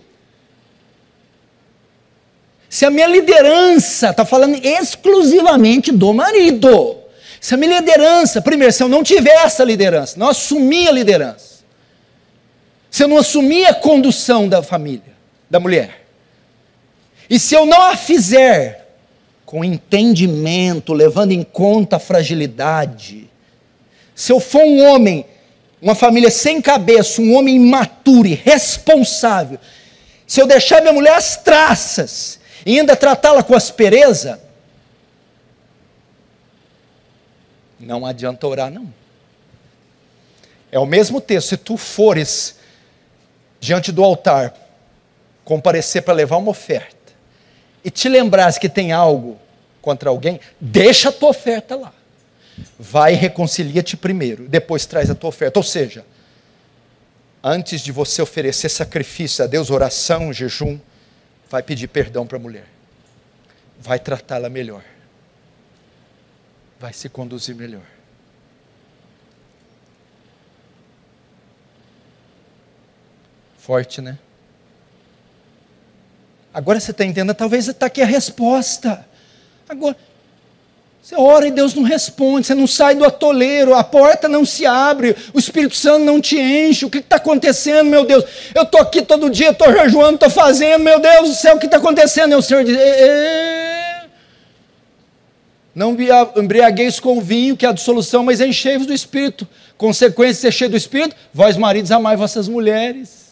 [2.68, 6.96] Se a minha liderança, está falando exclusivamente do marido,
[7.40, 11.64] se a minha liderança, primeiro, se eu não tiver essa liderança, não assumir a liderança,
[12.90, 15.14] se eu não assumir a condução da família,
[15.48, 16.06] da mulher.
[17.28, 18.85] E se eu não a fizer
[19.46, 23.30] com entendimento, levando em conta a fragilidade,
[24.12, 25.24] se eu for um homem,
[25.80, 29.60] uma família sem cabeça, um homem imaturo e responsável,
[30.26, 34.40] se eu deixar minha mulher às traças e ainda tratá-la com aspereza,
[37.78, 38.92] não adianta orar, não.
[40.72, 42.56] É o mesmo texto, se tu fores
[43.60, 44.52] diante do altar
[45.44, 46.95] comparecer para levar uma oferta
[47.86, 49.38] e te lembrares que tem algo
[49.80, 51.94] contra alguém, deixa a tua oferta lá.
[52.76, 55.56] Vai e reconcilia-te primeiro, depois traz a tua oferta.
[55.60, 56.04] Ou seja,
[57.40, 60.80] antes de você oferecer sacrifício a Deus, oração, jejum,
[61.48, 62.66] vai pedir perdão para a mulher.
[63.78, 64.82] Vai tratá-la melhor.
[66.80, 67.86] Vai se conduzir melhor.
[73.56, 74.18] Forte, né?
[76.56, 79.06] Agora você está entendendo, talvez está aqui a resposta.
[79.68, 79.94] Agora,
[81.02, 84.64] você ora e Deus não responde, você não sai do atoleiro, a porta não se
[84.64, 86.86] abre, o Espírito Santo não te enche.
[86.86, 88.24] O que está acontecendo, meu Deus?
[88.54, 91.66] Eu estou aqui todo dia, estou jejuando, estou fazendo, meu Deus do céu, o que
[91.66, 92.32] está acontecendo?
[92.32, 92.78] E o Senhor diz:
[95.74, 95.94] Não
[96.38, 99.46] embriagueis com vinho, que é a dissolução, mas enchei-vos do Espírito.
[99.76, 103.25] Consequência de ser cheio do Espírito, vós maridos amai vossas mulheres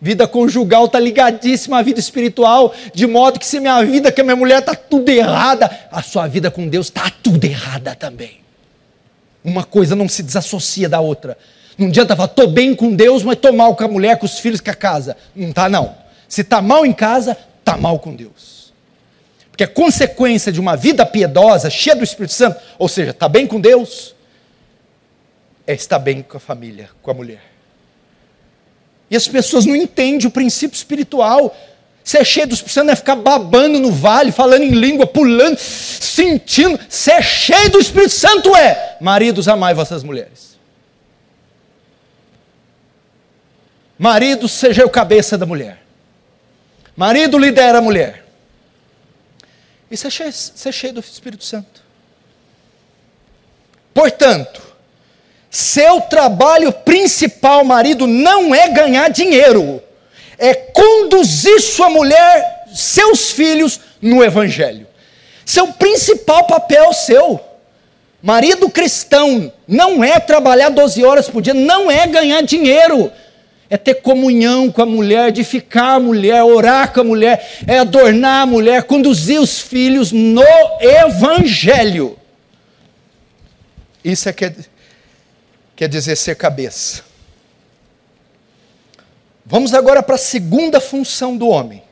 [0.00, 4.24] Vida conjugal está ligadíssima à vida espiritual, de modo que se minha vida com a
[4.24, 8.38] minha mulher está tudo errada, a sua vida com Deus está tudo errada também.
[9.42, 11.36] Uma coisa não se desassocia da outra.
[11.76, 14.38] Não adianta falar, estou bem com Deus, mas estou mal com a mulher, com os
[14.38, 15.16] filhos, com a casa.
[15.34, 15.94] Não está, não.
[16.28, 18.72] Se está mal em casa, está mal com Deus.
[19.50, 23.46] Porque a consequência de uma vida piedosa, cheia do Espírito Santo, ou seja, está bem
[23.46, 24.14] com Deus,
[25.66, 27.57] é estar bem com a família, com a mulher.
[29.10, 31.56] E as pessoas não entendem o princípio espiritual.
[32.04, 35.58] Você é cheio do Espírito Santo, é ficar babando no vale, falando em língua, pulando,
[35.58, 36.78] sentindo.
[36.88, 38.96] Você é cheio do Espírito Santo, é.
[39.00, 40.56] Maridos, amai vossas mulheres.
[43.98, 45.82] Marido, seja o cabeça da mulher.
[46.96, 48.24] Marido, lidera a mulher.
[49.90, 51.82] Isso é isso é cheio do Espírito Santo.
[53.92, 54.62] Portanto,
[55.50, 59.82] seu trabalho principal, marido, não é ganhar dinheiro,
[60.38, 64.86] é conduzir sua mulher, seus filhos no Evangelho.
[65.44, 67.40] Seu principal papel seu.
[68.22, 73.10] Marido cristão não é trabalhar 12 horas por dia, não é ganhar dinheiro.
[73.70, 78.42] É ter comunhão com a mulher, edificar a mulher, orar com a mulher, é adornar
[78.42, 80.42] a mulher, conduzir os filhos no
[80.80, 82.18] Evangelho.
[84.02, 84.54] Isso é que é
[85.78, 87.04] quer dizer ser cabeça.
[89.46, 91.84] Vamos agora para a segunda função do homem.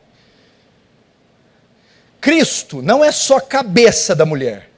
[2.20, 4.68] Cristo não é só cabeça da mulher.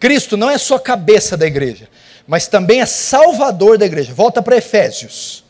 [0.00, 1.90] Cristo não é só cabeça da igreja,
[2.26, 4.14] mas também é salvador da igreja.
[4.14, 5.44] Volta para Efésios.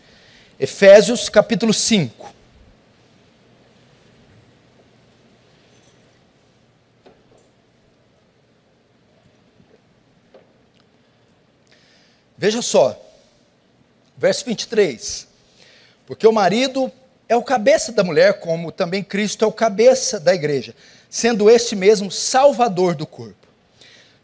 [0.59, 2.35] Efésios capítulo 5.
[12.39, 12.97] Veja só,
[14.17, 15.27] verso 23.
[16.07, 16.91] Porque o marido
[17.29, 20.73] é o cabeça da mulher, como também Cristo é o cabeça da igreja,
[21.11, 23.49] sendo este mesmo salvador do corpo.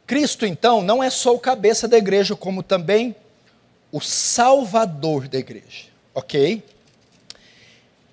[0.07, 3.17] Cristo, então, não é só o cabeça da igreja, como também
[3.91, 6.63] o salvador da igreja, ok?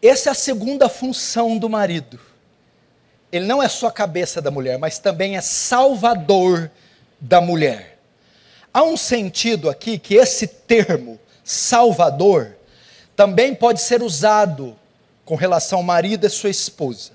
[0.01, 2.19] Essa é a segunda função do marido.
[3.31, 6.71] Ele não é só cabeça da mulher, mas também é salvador
[7.19, 7.90] da mulher.
[8.73, 12.55] Há um sentido aqui que esse termo, salvador,
[13.15, 14.75] também pode ser usado
[15.25, 17.11] com relação ao marido e sua esposa.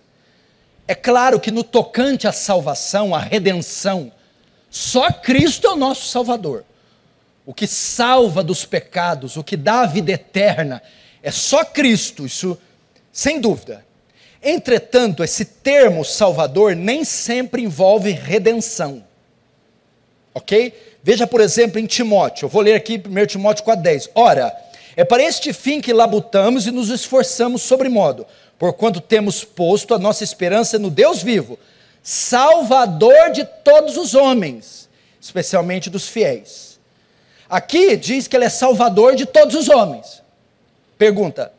[0.86, 4.12] É claro que no tocante à salvação, à redenção,
[4.70, 6.64] só Cristo é o nosso Salvador.
[7.44, 10.82] O que salva dos pecados, o que dá a vida eterna,
[11.22, 12.58] é só Cristo, isso
[13.12, 13.84] sem dúvida.
[14.42, 19.04] Entretanto, esse termo Salvador nem sempre envolve redenção.
[20.34, 20.95] Ok?
[21.06, 24.10] Veja, por exemplo, em Timóteo, eu vou ler aqui 1 Timóteo 4,10.
[24.12, 24.52] Ora,
[24.96, 28.26] é para este fim que labutamos e nos esforçamos sobremodo,
[28.58, 31.60] porquanto temos posto a nossa esperança no Deus vivo,
[32.02, 34.88] Salvador de todos os homens,
[35.20, 36.80] especialmente dos fiéis.
[37.48, 40.20] Aqui diz que ele é Salvador de todos os homens.
[40.98, 41.52] Pergunta: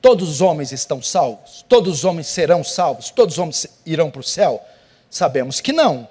[0.00, 1.64] todos os homens estão salvos?
[1.68, 3.10] Todos os homens serão salvos?
[3.10, 4.62] Todos os homens irão para o céu?
[5.10, 6.06] Sabemos que não.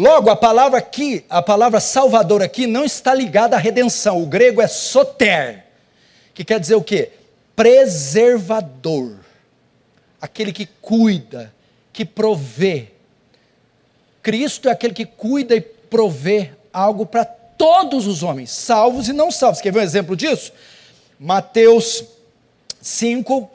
[0.00, 4.22] Logo, a palavra aqui, a palavra salvador aqui não está ligada à redenção.
[4.22, 5.66] O grego é soter,
[6.32, 7.10] que quer dizer o quê?
[7.54, 9.18] Preservador.
[10.18, 11.52] Aquele que cuida,
[11.92, 12.88] que provê.
[14.22, 19.30] Cristo é aquele que cuida e provê algo para todos os homens, salvos e não
[19.30, 19.60] salvos.
[19.60, 20.50] Quer ver um exemplo disso?
[21.18, 22.04] Mateus
[22.80, 23.50] 5,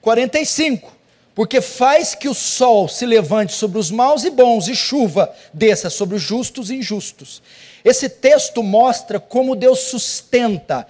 [0.00, 0.97] 45
[1.38, 5.88] porque faz que o sol se levante sobre os maus e bons e chuva desça
[5.88, 7.40] sobre os justos e injustos.
[7.84, 10.84] Esse texto mostra como Deus sustenta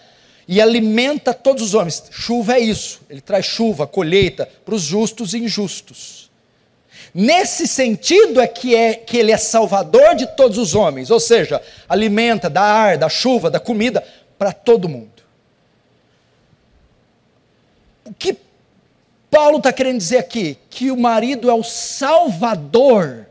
[0.49, 2.03] e alimenta todos os homens.
[2.11, 6.31] Chuva é isso, ele traz chuva, colheita para os justos e injustos.
[7.13, 11.61] Nesse sentido é que, é que ele é salvador de todos os homens, ou seja,
[11.87, 14.03] alimenta, dá ar, da chuva, da comida
[14.39, 15.23] para todo mundo.
[18.07, 18.48] O que
[19.31, 20.57] Paulo está querendo dizer aqui?
[20.71, 23.27] Que o marido é o salvador,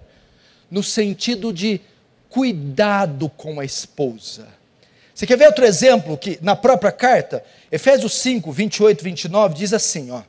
[0.69, 1.81] no sentido de
[2.29, 4.47] cuidado com a esposa.
[5.13, 9.73] Você quer ver outro exemplo que na própria carta, Efésios 5, 28 e 29, diz
[9.73, 10.21] assim: ó.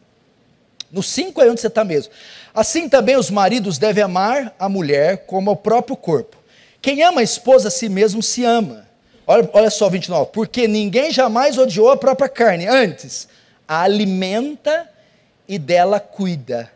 [0.91, 2.13] No 5 é onde você está mesmo.
[2.55, 6.39] Assim também os maridos devem amar a mulher como ao próprio corpo.
[6.81, 8.89] Quem ama a esposa a si mesmo se ama.
[9.27, 10.31] Olha, olha só 29.
[10.33, 12.67] Porque ninguém jamais odiou a própria carne.
[12.67, 13.29] Antes,
[13.67, 14.89] a alimenta
[15.49, 16.71] e dela cuida.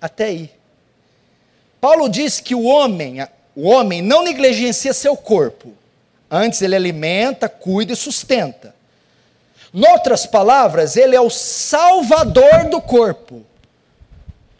[0.00, 0.50] Até aí.
[1.80, 5.72] Paulo diz que o homem, o homem não negligencia seu corpo.
[6.30, 8.74] Antes ele alimenta, cuida e sustenta.
[9.72, 13.44] Noutras palavras, ele é o salvador do corpo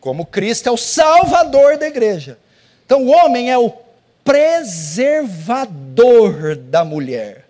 [0.01, 2.39] como Cristo é o salvador da igreja.
[2.87, 3.73] Então o homem é o
[4.25, 7.45] preservador da mulher.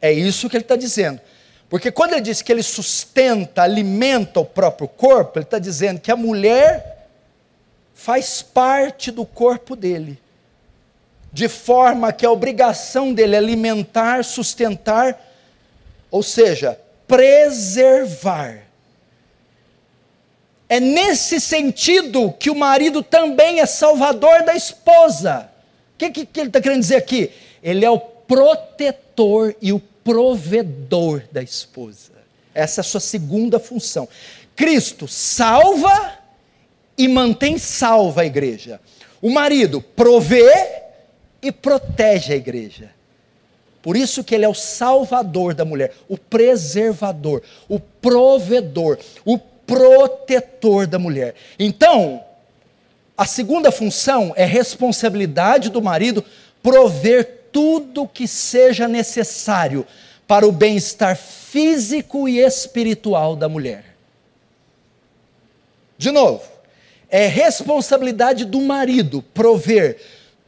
[0.00, 1.20] É isso que ele está dizendo.
[1.72, 6.12] Porque quando ele diz que ele sustenta, alimenta o próprio corpo, ele está dizendo que
[6.12, 7.08] a mulher
[7.94, 10.20] faz parte do corpo dele.
[11.32, 15.18] De forma que a obrigação dele é alimentar, sustentar,
[16.10, 18.64] ou seja, preservar
[20.68, 25.50] é nesse sentido que o marido também é salvador da esposa.
[25.94, 27.30] O que, que, que ele está querendo dizer aqui?
[27.62, 32.12] Ele é o protetor e o provedor da esposa.
[32.54, 34.08] Essa é a sua segunda função.
[34.54, 36.18] Cristo salva
[36.96, 38.80] e mantém salva a igreja.
[39.20, 40.82] O marido provê
[41.40, 42.90] e protege a igreja.
[43.82, 50.86] Por isso que ele é o salvador da mulher, o preservador, o provedor, o protetor
[50.86, 51.34] da mulher.
[51.58, 52.22] Então,
[53.16, 56.24] a segunda função é responsabilidade do marido
[56.62, 59.86] prover tudo que seja necessário
[60.26, 63.84] para o bem-estar físico e espiritual da mulher.
[65.98, 66.42] De novo,
[67.08, 70.00] é responsabilidade do marido prover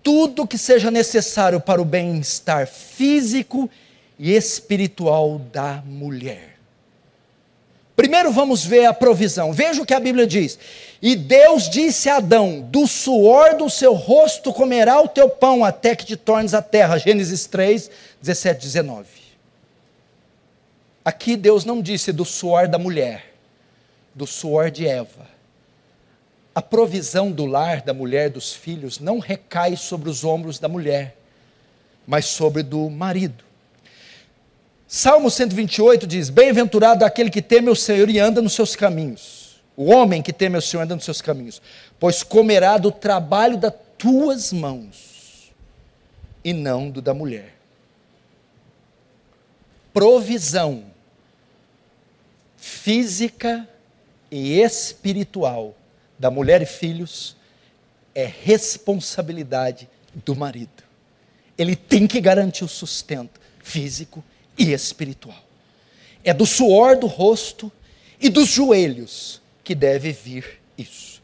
[0.02, 3.70] tudo que seja necessário para o bem-estar físico
[4.18, 6.53] e espiritual da mulher.
[7.96, 9.52] Primeiro vamos ver a provisão.
[9.52, 10.58] Veja o que a Bíblia diz.
[11.00, 15.94] E Deus disse a Adão: Do suor do seu rosto comerá o teu pão, até
[15.94, 16.98] que te tornes a terra.
[16.98, 17.90] Gênesis 3,
[18.20, 19.06] 17, 19.
[21.04, 23.34] Aqui Deus não disse do suor da mulher,
[24.14, 25.28] do suor de Eva.
[26.54, 31.16] A provisão do lar, da mulher, dos filhos, não recai sobre os ombros da mulher,
[32.06, 33.44] mas sobre do marido.
[34.96, 39.60] Salmo 128 diz: Bem-aventurado aquele que teme o Senhor e anda nos seus caminhos.
[39.76, 41.60] O homem que teme o Senhor anda nos seus caminhos,
[41.98, 45.52] pois comerá do trabalho das tuas mãos
[46.44, 47.56] e não do da mulher.
[49.92, 50.84] Provisão
[52.56, 53.68] física
[54.30, 55.74] e espiritual
[56.16, 57.36] da mulher e filhos
[58.14, 59.88] é responsabilidade
[60.24, 60.84] do marido.
[61.58, 64.22] Ele tem que garantir o sustento físico
[64.56, 65.38] e espiritual.
[66.22, 67.70] É do suor do rosto
[68.20, 71.22] e dos joelhos que deve vir isso.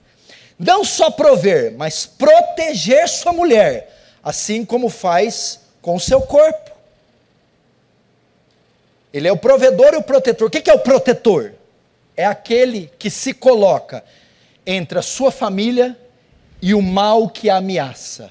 [0.58, 6.70] Não só prover, mas proteger sua mulher, assim como faz com seu corpo.
[9.12, 10.48] Ele é o provedor e o protetor.
[10.48, 11.54] O que é o protetor?
[12.16, 14.04] É aquele que se coloca
[14.66, 15.96] entre a sua família
[16.60, 18.30] e o mal que a ameaça.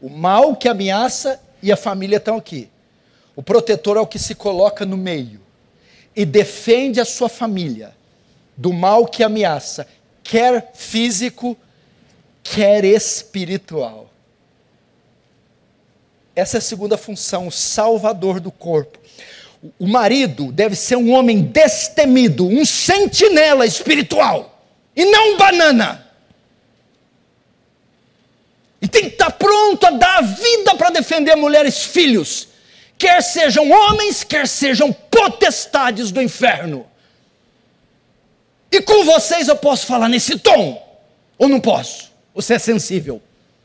[0.00, 2.71] O mal que ameaça e a família estão aqui.
[3.34, 5.40] O protetor é o que se coloca no meio
[6.14, 7.94] e defende a sua família
[8.56, 9.88] do mal que ameaça,
[10.22, 11.56] quer físico,
[12.42, 14.10] quer espiritual.
[16.36, 18.98] Essa é a segunda função, o salvador do corpo.
[19.78, 24.62] O marido deve ser um homem destemido, um sentinela espiritual,
[24.94, 26.06] e não um banana.
[28.80, 32.51] E tem que estar pronto a dar a vida para defender mulheres e filhos
[33.02, 36.86] quer sejam homens, quer sejam potestades do inferno.
[38.70, 40.80] E com vocês eu posso falar nesse tom,
[41.36, 42.12] ou não posso?
[42.32, 43.20] Você é sensível.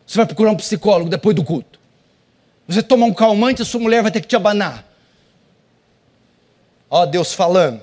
[0.08, 1.80] Você vai procurar um psicólogo depois do culto.
[2.68, 4.84] Você toma um calmante, sua mulher vai ter que te abanar.
[6.90, 7.80] Ó Deus falando.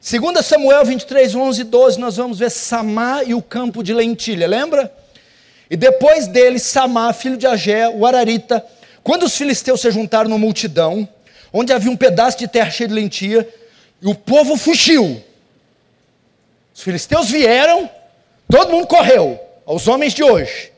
[0.00, 4.46] 2 Samuel 23, 11 e 12, nós vamos ver Samá e o campo de lentilha,
[4.46, 4.90] lembra?
[5.68, 8.64] E depois dele, Samá, filho de Agé, o Ararita,
[9.06, 11.08] quando os filisteus se juntaram numa multidão,
[11.52, 13.48] onde havia um pedaço de terra cheio de lentilha,
[14.02, 15.22] e o povo fugiu.
[16.74, 17.88] Os filisteus vieram,
[18.50, 20.72] Todo mundo correu, aos homens de hoje.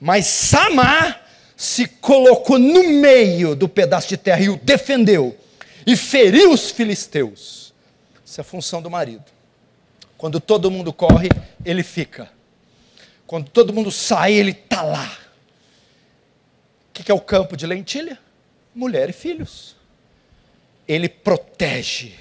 [0.00, 1.20] Mas Samar
[1.56, 5.36] se colocou no meio do pedaço de terra e o defendeu
[5.84, 7.74] e feriu os filisteus.
[8.24, 9.24] Essa é a função do marido.
[10.16, 11.28] Quando todo mundo corre,
[11.64, 12.30] ele fica.
[13.26, 15.27] Quando todo mundo sai, ele está lá.
[16.98, 18.18] O que é o campo de lentilha?
[18.74, 19.76] Mulher e filhos.
[20.86, 22.14] Ele protege.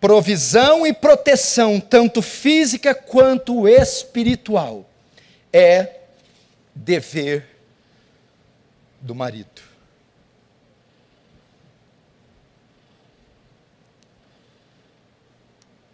[0.00, 4.88] Provisão e proteção, tanto física quanto espiritual,
[5.52, 6.00] é
[6.74, 7.46] dever
[9.00, 9.60] do marido.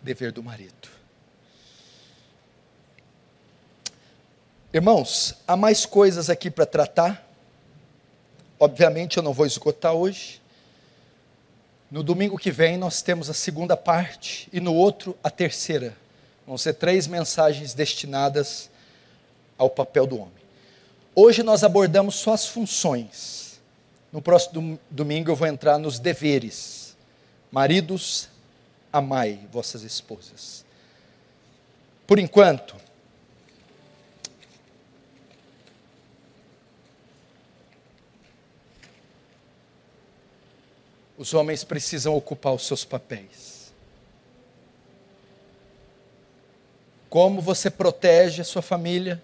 [0.02, 0.95] Dever do marido.
[4.76, 7.26] Irmãos, há mais coisas aqui para tratar.
[8.60, 10.38] Obviamente eu não vou esgotar hoje.
[11.90, 15.96] No domingo que vem nós temos a segunda parte e no outro a terceira.
[16.46, 18.68] Vão ser três mensagens destinadas
[19.56, 20.44] ao papel do homem.
[21.14, 23.58] Hoje nós abordamos só as funções.
[24.12, 26.94] No próximo domingo eu vou entrar nos deveres.
[27.50, 28.28] Maridos,
[28.92, 30.66] amai vossas esposas.
[32.06, 32.76] Por enquanto,
[41.18, 43.72] os homens precisam ocupar os seus papéis.
[47.08, 49.22] Como você protege a sua família,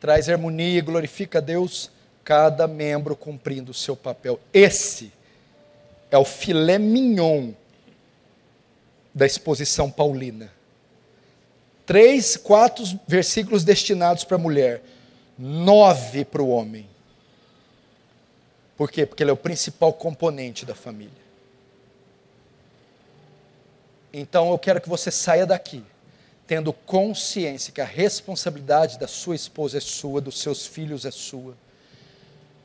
[0.00, 1.90] traz harmonia e glorifica a Deus,
[2.22, 4.38] cada membro cumprindo o seu papel.
[4.52, 5.12] Esse
[6.10, 7.52] é o filé mignon
[9.14, 10.52] da exposição paulina.
[11.86, 14.82] Três, quatro versículos destinados para a mulher,
[15.38, 16.86] nove para o homem.
[18.76, 19.06] Por quê?
[19.06, 21.24] Porque ele é o principal componente da família.
[24.12, 25.84] Então eu quero que você saia daqui
[26.46, 31.56] tendo consciência que a responsabilidade da sua esposa é sua, dos seus filhos é sua,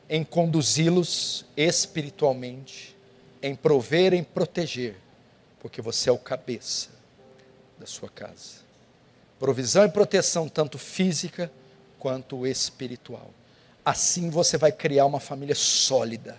[0.08, 2.96] em conduzi-los espiritualmente,
[3.42, 4.96] em prover, em proteger,
[5.60, 6.90] porque você é o cabeça
[7.78, 8.60] da sua casa.
[9.38, 11.50] Provisão e proteção, tanto física
[11.98, 13.30] quanto espiritual.
[13.90, 16.38] Assim você vai criar uma família sólida,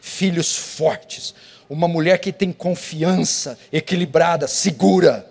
[0.00, 1.34] filhos fortes,
[1.68, 5.28] uma mulher que tem confiança, equilibrada, segura.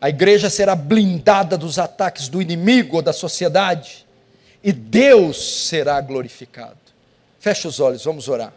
[0.00, 4.06] A igreja será blindada dos ataques do inimigo ou da sociedade,
[4.62, 6.78] e Deus será glorificado.
[7.40, 8.52] Feche os olhos, vamos orar.